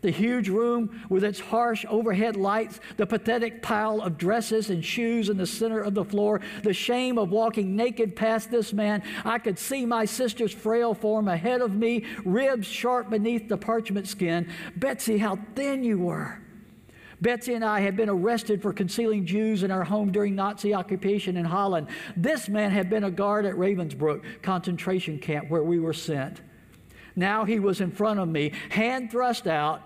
The 0.00 0.10
huge 0.10 0.48
room 0.48 1.04
with 1.08 1.24
its 1.24 1.40
harsh 1.40 1.84
overhead 1.88 2.36
lights, 2.36 2.80
the 2.96 3.06
pathetic 3.06 3.62
pile 3.62 4.00
of 4.00 4.18
dresses 4.18 4.70
and 4.70 4.84
shoes 4.84 5.28
in 5.28 5.36
the 5.36 5.46
center 5.46 5.80
of 5.80 5.94
the 5.94 6.04
floor, 6.04 6.40
the 6.62 6.72
shame 6.72 7.18
of 7.18 7.30
walking 7.30 7.76
naked 7.76 8.16
past 8.16 8.50
this 8.50 8.72
man. 8.72 9.02
I 9.24 9.38
could 9.38 9.58
see 9.58 9.84
my 9.86 10.04
sister's 10.04 10.52
frail 10.52 10.94
form 10.94 11.28
ahead 11.28 11.60
of 11.60 11.74
me, 11.74 12.04
ribs 12.24 12.66
sharp 12.66 13.10
beneath 13.10 13.48
the 13.48 13.56
parchment 13.56 14.08
skin. 14.08 14.50
Betsy, 14.76 15.18
how 15.18 15.38
thin 15.54 15.82
you 15.82 15.98
were. 15.98 16.40
Betsy 17.20 17.54
and 17.54 17.64
I 17.64 17.80
had 17.80 17.96
been 17.96 18.08
arrested 18.08 18.62
for 18.62 18.72
concealing 18.72 19.26
Jews 19.26 19.64
in 19.64 19.70
our 19.70 19.82
home 19.82 20.12
during 20.12 20.36
Nazi 20.36 20.72
occupation 20.72 21.36
in 21.36 21.44
Holland. 21.44 21.88
This 22.16 22.48
man 22.48 22.70
had 22.70 22.88
been 22.88 23.04
a 23.04 23.10
guard 23.10 23.44
at 23.44 23.54
Ravensbrück 23.54 24.42
concentration 24.42 25.18
camp 25.18 25.50
where 25.50 25.64
we 25.64 25.80
were 25.80 25.92
sent. 25.92 26.40
Now 27.16 27.44
he 27.44 27.58
was 27.58 27.80
in 27.80 27.90
front 27.90 28.20
of 28.20 28.28
me, 28.28 28.52
hand 28.68 29.10
thrust 29.10 29.48
out, 29.48 29.82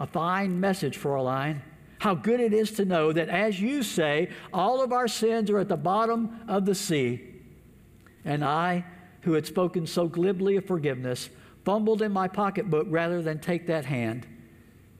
a 0.00 0.06
fine 0.06 0.60
message, 0.60 0.98
Fräulein. 0.98 1.60
How 1.98 2.14
good 2.14 2.40
it 2.40 2.52
is 2.52 2.72
to 2.72 2.84
know 2.84 3.12
that, 3.12 3.28
as 3.28 3.60
you 3.60 3.82
say, 3.82 4.28
all 4.52 4.82
of 4.82 4.92
our 4.92 5.08
sins 5.08 5.50
are 5.50 5.58
at 5.58 5.68
the 5.68 5.76
bottom 5.76 6.40
of 6.48 6.66
the 6.66 6.74
sea. 6.74 7.22
And 8.24 8.44
I, 8.44 8.84
who 9.22 9.32
had 9.32 9.46
spoken 9.46 9.86
so 9.86 10.06
glibly 10.06 10.56
of 10.56 10.66
forgiveness, 10.66 11.30
fumbled 11.64 12.02
in 12.02 12.12
my 12.12 12.28
pocketbook 12.28 12.86
rather 12.90 13.22
than 13.22 13.38
take 13.38 13.66
that 13.68 13.86
hand. 13.86 14.26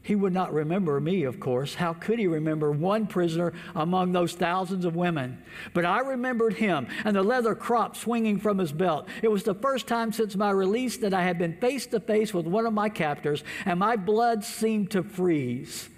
He 0.05 0.15
would 0.15 0.35
not 0.35 0.53
remember 0.53 1.01
me, 1.01 1.23
of 1.23 1.41
course. 1.41 1.75
How 1.75 1.95
could 1.95 2.19
he 2.19 2.27
remember 2.27 2.71
one 2.71 3.07
prisoner 3.07 3.55
among 3.75 4.13
those 4.13 4.35
thousands 4.35 4.85
of 4.85 4.95
women? 4.95 5.43
But 5.73 5.87
I 5.87 6.01
remembered 6.01 6.53
him 6.53 6.89
and 7.07 7.17
the 7.17 7.23
leather 7.23 7.55
crop 7.55 7.97
swinging 7.97 8.39
from 8.39 8.59
his 8.59 8.71
belt. 8.71 9.09
It 9.23 9.31
was 9.31 9.45
the 9.45 9.55
first 9.55 9.87
time 9.87 10.13
since 10.13 10.37
my 10.37 10.51
release 10.51 10.99
that 10.99 11.15
I 11.15 11.23
had 11.23 11.39
been 11.39 11.57
face 11.57 11.87
to 11.87 12.01
face 12.01 12.35
with 12.35 12.47
one 12.47 12.67
of 12.67 12.75
my 12.75 12.91
captors, 12.91 13.43
and 13.65 13.81
my 13.81 13.97
blood 13.97 14.45
seemed 14.45 14.91
to 14.91 15.03
freeze. 15.03 15.89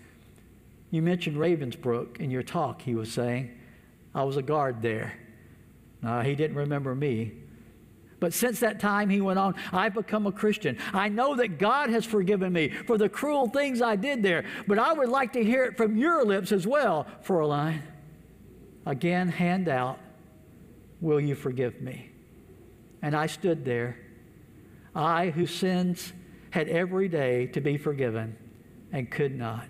You 0.92 1.02
mentioned 1.02 1.36
Ravensbrück 1.36 2.20
in 2.20 2.30
your 2.30 2.44
talk, 2.44 2.82
he 2.82 2.94
was 2.94 3.12
saying. 3.12 3.59
I 4.14 4.22
was 4.22 4.36
a 4.36 4.42
guard 4.42 4.82
there. 4.82 5.14
Uh, 6.04 6.22
he 6.22 6.36
didn't 6.36 6.57
remember 6.57 6.94
me. 6.94 7.32
But 8.18 8.32
since 8.32 8.60
that 8.60 8.80
time, 8.80 9.10
he 9.10 9.20
went 9.20 9.38
on, 9.38 9.54
I've 9.72 9.94
become 9.94 10.26
a 10.26 10.32
Christian. 10.32 10.78
I 10.92 11.08
know 11.08 11.36
that 11.36 11.58
God 11.58 11.90
has 11.90 12.04
forgiven 12.04 12.52
me 12.52 12.70
for 12.70 12.96
the 12.96 13.08
cruel 13.08 13.48
things 13.48 13.82
I 13.82 13.96
did 13.96 14.22
there, 14.22 14.44
but 14.66 14.78
I 14.78 14.92
would 14.92 15.08
like 15.08 15.32
to 15.34 15.44
hear 15.44 15.64
it 15.64 15.76
from 15.76 15.96
your 15.96 16.24
lips 16.24 16.52
as 16.52 16.66
well, 16.66 17.06
Fräulein. 17.24 17.82
Again, 18.86 19.28
hand 19.28 19.68
out, 19.68 19.98
will 21.00 21.20
you 21.20 21.34
forgive 21.34 21.80
me? 21.80 22.10
And 23.02 23.14
I 23.14 23.26
stood 23.26 23.64
there, 23.64 23.98
I 24.94 25.30
whose 25.30 25.54
sins 25.54 26.12
had 26.50 26.68
every 26.68 27.08
day 27.08 27.46
to 27.48 27.60
be 27.60 27.76
forgiven 27.76 28.36
and 28.92 29.10
could 29.10 29.36
not. 29.36 29.66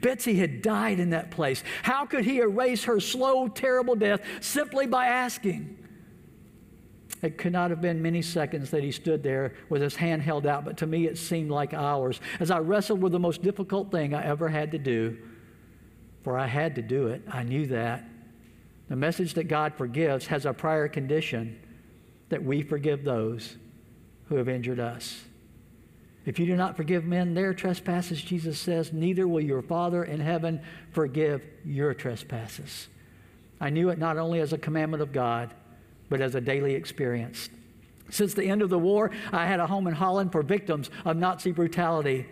Betsy 0.00 0.34
had 0.34 0.62
died 0.62 1.00
in 1.00 1.10
that 1.10 1.30
place. 1.30 1.62
How 1.82 2.04
could 2.04 2.24
he 2.24 2.38
erase 2.38 2.84
her 2.84 3.00
slow, 3.00 3.48
terrible 3.48 3.94
death 3.94 4.20
simply 4.40 4.86
by 4.86 5.06
asking? 5.06 5.85
It 7.22 7.38
could 7.38 7.52
not 7.52 7.70
have 7.70 7.80
been 7.80 8.02
many 8.02 8.22
seconds 8.22 8.70
that 8.70 8.84
he 8.84 8.92
stood 8.92 9.22
there 9.22 9.54
with 9.68 9.82
his 9.82 9.96
hand 9.96 10.22
held 10.22 10.46
out, 10.46 10.64
but 10.64 10.76
to 10.78 10.86
me 10.86 11.06
it 11.06 11.16
seemed 11.16 11.50
like 11.50 11.72
hours 11.72 12.20
as 12.40 12.50
I 12.50 12.58
wrestled 12.58 13.00
with 13.00 13.12
the 13.12 13.18
most 13.18 13.42
difficult 13.42 13.90
thing 13.90 14.14
I 14.14 14.24
ever 14.24 14.48
had 14.48 14.72
to 14.72 14.78
do. 14.78 15.16
For 16.22 16.36
I 16.36 16.46
had 16.46 16.74
to 16.74 16.82
do 16.82 17.06
it. 17.08 17.22
I 17.30 17.42
knew 17.42 17.66
that. 17.68 18.04
The 18.88 18.96
message 18.96 19.34
that 19.34 19.44
God 19.44 19.74
forgives 19.74 20.26
has 20.26 20.44
a 20.44 20.52
prior 20.52 20.88
condition 20.88 21.58
that 22.28 22.42
we 22.42 22.62
forgive 22.62 23.04
those 23.04 23.56
who 24.28 24.36
have 24.36 24.48
injured 24.48 24.80
us. 24.80 25.24
If 26.24 26.40
you 26.40 26.46
do 26.46 26.56
not 26.56 26.76
forgive 26.76 27.04
men 27.04 27.34
their 27.34 27.54
trespasses, 27.54 28.20
Jesus 28.20 28.58
says, 28.58 28.92
neither 28.92 29.28
will 29.28 29.40
your 29.40 29.62
Father 29.62 30.04
in 30.04 30.20
heaven 30.20 30.60
forgive 30.90 31.42
your 31.64 31.94
trespasses. 31.94 32.88
I 33.60 33.70
knew 33.70 33.88
it 33.90 33.98
not 33.98 34.18
only 34.18 34.40
as 34.40 34.52
a 34.52 34.58
commandment 34.58 35.02
of 35.02 35.12
God 35.12 35.54
but 36.08 36.20
as 36.20 36.34
a 36.34 36.40
daily 36.40 36.74
experience. 36.74 37.48
Since 38.10 38.34
the 38.34 38.44
end 38.44 38.62
of 38.62 38.70
the 38.70 38.78
war, 38.78 39.10
I 39.32 39.46
had 39.46 39.60
a 39.60 39.66
home 39.66 39.86
in 39.86 39.94
Holland 39.94 40.32
for 40.32 40.42
victims 40.42 40.90
of 41.04 41.16
Nazi 41.16 41.52
brutality. 41.52 42.26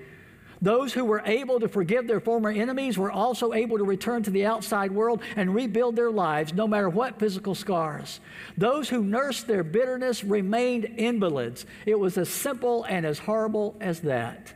Those 0.62 0.95
who 0.95 1.05
were 1.05 1.22
able 1.27 1.61
to 1.61 1.68
forgive 1.68 2.07
their 2.07 2.20
former 2.20 2.49
enemies 2.51 2.97
were 2.97 3.11
also 3.11 3.53
able 3.53 3.77
to 3.77 3.85
return 3.85 4.22
to 4.22 4.31
the 4.31 4.47
outside 4.47 4.93
world 4.93 5.20
and 5.37 5.55
rebuild 5.55 5.97
their 5.97 6.11
lives, 6.11 6.55
no 6.55 6.66
matter 6.66 6.89
what 6.89 7.18
physical 7.18 7.55
scars. 7.55 8.20
Those 8.57 8.89
who 8.89 9.03
nursed 9.03 9.47
their 9.47 9.64
bitterness 9.64 10.25
remained 10.25 10.85
invalids. 10.97 11.66
It 11.85 11.99
was 11.99 12.16
as 12.16 12.29
simple 12.29 12.85
and 12.85 13.05
as 13.05 13.18
horrible 13.18 13.77
as 13.81 14.01
that. 14.01 14.55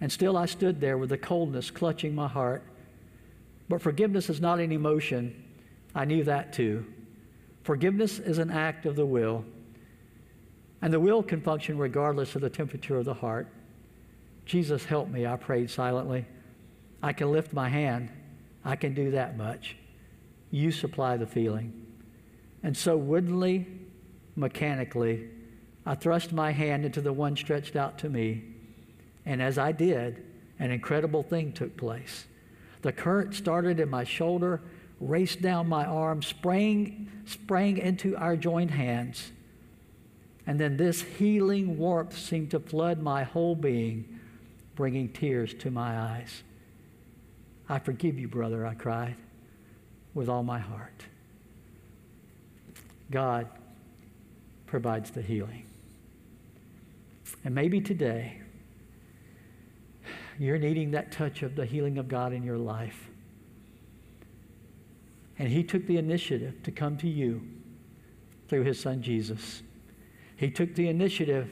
And 0.00 0.10
still, 0.10 0.36
I 0.36 0.46
stood 0.46 0.80
there 0.80 0.98
with 0.98 1.10
the 1.10 1.18
coldness 1.18 1.70
clutching 1.70 2.14
my 2.14 2.26
heart. 2.26 2.64
But 3.68 3.80
forgiveness 3.80 4.28
is 4.28 4.40
not 4.40 4.58
an 4.58 4.72
emotion. 4.72 5.40
I 5.94 6.04
knew 6.04 6.24
that 6.24 6.52
too. 6.52 6.84
Forgiveness 7.62 8.18
is 8.18 8.38
an 8.38 8.50
act 8.50 8.86
of 8.86 8.96
the 8.96 9.06
will, 9.06 9.44
and 10.80 10.92
the 10.92 11.00
will 11.00 11.22
can 11.22 11.40
function 11.40 11.78
regardless 11.78 12.34
of 12.34 12.40
the 12.40 12.50
temperature 12.50 12.98
of 12.98 13.04
the 13.04 13.14
heart. 13.14 13.48
Jesus, 14.44 14.84
help 14.84 15.08
me, 15.08 15.26
I 15.26 15.36
prayed 15.36 15.70
silently. 15.70 16.26
I 17.02 17.12
can 17.12 17.30
lift 17.30 17.52
my 17.52 17.68
hand, 17.68 18.10
I 18.64 18.76
can 18.76 18.94
do 18.94 19.12
that 19.12 19.36
much. 19.36 19.76
You 20.50 20.72
supply 20.72 21.16
the 21.16 21.26
feeling. 21.26 21.86
And 22.62 22.76
so, 22.76 22.96
woodenly, 22.96 23.66
mechanically, 24.36 25.28
I 25.84 25.94
thrust 25.94 26.32
my 26.32 26.52
hand 26.52 26.84
into 26.84 27.00
the 27.00 27.12
one 27.12 27.36
stretched 27.36 27.76
out 27.76 27.98
to 27.98 28.08
me. 28.08 28.44
And 29.24 29.42
as 29.42 29.58
I 29.58 29.72
did, 29.72 30.22
an 30.58 30.70
incredible 30.70 31.22
thing 31.22 31.52
took 31.52 31.76
place. 31.76 32.26
The 32.82 32.92
current 32.92 33.34
started 33.34 33.80
in 33.80 33.88
my 33.88 34.04
shoulder 34.04 34.60
raced 35.02 35.42
down 35.42 35.68
my 35.68 35.84
arm, 35.84 36.22
sprang, 36.22 37.10
sprang 37.26 37.76
into 37.76 38.16
our 38.16 38.36
joined 38.36 38.70
hands. 38.70 39.32
And 40.46 40.58
then 40.58 40.76
this 40.76 41.02
healing 41.02 41.76
warmth 41.76 42.16
seemed 42.16 42.52
to 42.52 42.60
flood 42.60 43.02
my 43.02 43.24
whole 43.24 43.54
being, 43.54 44.20
bringing 44.76 45.08
tears 45.08 45.54
to 45.54 45.70
my 45.70 45.98
eyes. 45.98 46.42
I 47.68 47.78
forgive 47.78 48.18
you, 48.18 48.28
brother, 48.28 48.64
I 48.66 48.74
cried 48.74 49.16
with 50.14 50.28
all 50.28 50.42
my 50.42 50.58
heart. 50.58 51.04
God 53.10 53.48
provides 54.66 55.10
the 55.10 55.22
healing. 55.22 55.66
And 57.44 57.54
maybe 57.54 57.80
today, 57.80 58.40
you're 60.38 60.58
needing 60.58 60.92
that 60.92 61.12
touch 61.12 61.42
of 61.42 61.56
the 61.56 61.66
healing 61.66 61.98
of 61.98 62.08
God 62.08 62.32
in 62.32 62.42
your 62.42 62.58
life. 62.58 63.08
And 65.42 65.50
he 65.50 65.64
took 65.64 65.88
the 65.88 65.96
initiative 65.96 66.62
to 66.62 66.70
come 66.70 66.96
to 66.98 67.08
you 67.08 67.42
through 68.46 68.62
his 68.62 68.78
son 68.78 69.02
Jesus. 69.02 69.64
He 70.36 70.52
took 70.52 70.76
the 70.76 70.86
initiative 70.86 71.50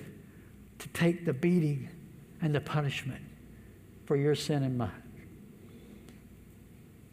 to 0.79 0.89
take 0.91 1.25
the 1.25 1.33
beating 1.33 1.89
and 2.41 2.55
the 2.55 2.61
punishment 2.61 3.21
for 4.05 4.15
your 4.15 4.37
sin 4.37 4.63
and 4.63 4.79
mine. 4.79 4.93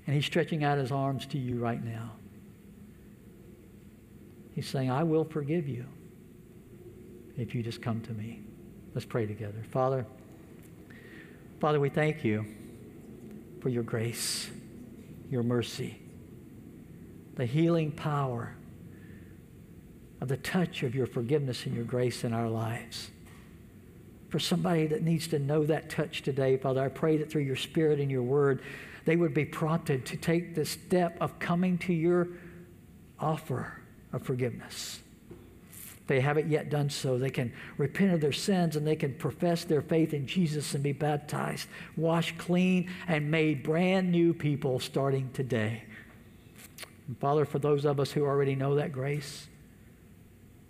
And 0.06 0.16
he's 0.16 0.28
stretching 0.28 0.64
out 0.64 0.78
his 0.78 0.92
arms 0.92 1.26
to 1.26 1.40
you 1.40 1.58
right 1.58 1.84
now. 1.84 2.12
He's 4.54 4.70
saying, 4.70 4.92
I 4.92 5.02
will 5.02 5.26
forgive 5.26 5.68
you 5.68 5.88
if 7.38 7.56
you 7.56 7.64
just 7.64 7.82
come 7.82 8.02
to 8.02 8.14
me. 8.14 8.44
Let's 8.94 9.04
pray 9.04 9.26
together. 9.26 9.64
Father, 9.72 10.06
Father, 11.60 11.80
we 11.80 11.90
thank 11.90 12.24
you 12.24 12.46
for 13.62 13.70
your 13.70 13.82
grace, 13.82 14.48
your 15.32 15.42
mercy 15.42 16.02
the 17.38 17.46
healing 17.46 17.92
power 17.92 18.56
of 20.20 20.28
the 20.28 20.38
touch 20.38 20.82
of 20.82 20.96
your 20.96 21.06
forgiveness 21.06 21.66
and 21.66 21.76
your 21.76 21.86
grace 21.86 22.24
in 22.24 22.34
our 22.34 22.50
lives. 22.50 23.12
For 24.30 24.40
somebody 24.40 24.88
that 24.88 25.04
needs 25.04 25.28
to 25.28 25.40
know 25.40 25.64
that 25.66 25.90
touch 25.90 26.24
today, 26.24 26.58
Father, 26.58 26.82
I 26.82 26.90
pray 26.90 27.18
that 27.18 27.32
through 27.32 27.44
your 27.44 27.56
Spirit 27.56 28.00
and 28.00 28.10
your 28.10 28.24
Word, 28.24 28.62
they 29.06 29.16
would 29.16 29.36
be 29.36 29.46
prompted 29.46 30.06
to 30.08 30.18
take 30.18 30.56
the 30.56 30.66
step 30.66 31.16
of 31.22 31.38
coming 31.38 31.78
to 31.80 31.94
your 31.94 32.28
offer 33.20 33.82
of 34.12 34.24
forgiveness. 34.24 35.00
If 35.70 36.08
they 36.08 36.20
haven't 36.20 36.50
yet 36.50 36.72
done 36.72 36.90
so, 36.90 37.20
they 37.20 37.30
can 37.30 37.54
repent 37.78 38.14
of 38.14 38.20
their 38.20 38.34
sins 38.34 38.76
and 38.76 38.86
they 38.86 38.96
can 38.96 39.14
profess 39.14 39.64
their 39.64 39.82
faith 39.84 40.14
in 40.14 40.26
Jesus 40.26 40.74
and 40.74 40.84
be 40.84 40.92
baptized, 40.92 41.68
washed 41.96 42.38
clean, 42.40 42.90
and 43.08 43.30
made 43.30 43.62
brand 43.62 44.12
new 44.12 44.34
people 44.34 44.80
starting 44.80 45.30
today. 45.34 45.84
And 47.08 47.18
Father, 47.20 47.46
for 47.46 47.60
those 47.60 47.86
of 47.86 48.00
us 48.00 48.12
who 48.12 48.26
already 48.26 48.56
know 48.56 48.76
that 48.76 48.92
grace, 48.92 49.48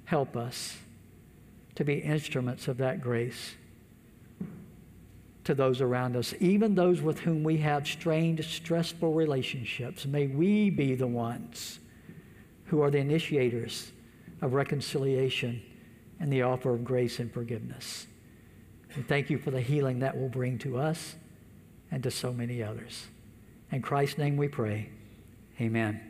help 0.05 0.37
us 0.37 0.77
to 1.75 1.83
be 1.83 1.95
instruments 1.95 2.67
of 2.67 2.77
that 2.77 3.01
grace 3.01 3.55
to 5.43 5.55
those 5.55 5.79
around 5.79 6.15
us, 6.15 6.33
even 6.39 6.75
those 6.75 7.01
with 7.01 7.19
whom 7.19 7.41
we 7.41 7.57
have 7.57 7.87
strained, 7.87 8.43
stressful 8.43 9.13
relationships. 9.13 10.05
May 10.05 10.27
we 10.27 10.69
be 10.69 10.93
the 10.93 11.07
ones 11.07 11.79
who 12.65 12.81
are 12.81 12.91
the 12.91 12.97
initiators 12.97 13.91
of 14.41 14.53
reconciliation 14.53 15.61
and 16.19 16.31
the 16.31 16.41
offer 16.41 16.73
of 16.73 16.83
grace 16.83 17.19
and 17.19 17.31
forgiveness. 17.31 18.07
And 18.93 19.07
thank 19.07 19.29
you 19.29 19.37
for 19.37 19.51
the 19.51 19.61
healing 19.61 19.99
that 19.99 20.17
will 20.17 20.29
bring 20.29 20.57
to 20.59 20.77
us 20.77 21.15
and 21.91 22.03
to 22.03 22.11
so 22.11 22.33
many 22.33 22.61
others. 22.61 23.07
In 23.71 23.81
Christ's 23.81 24.17
name 24.17 24.35
we 24.35 24.47
pray. 24.47 24.89
Amen. 25.61 26.06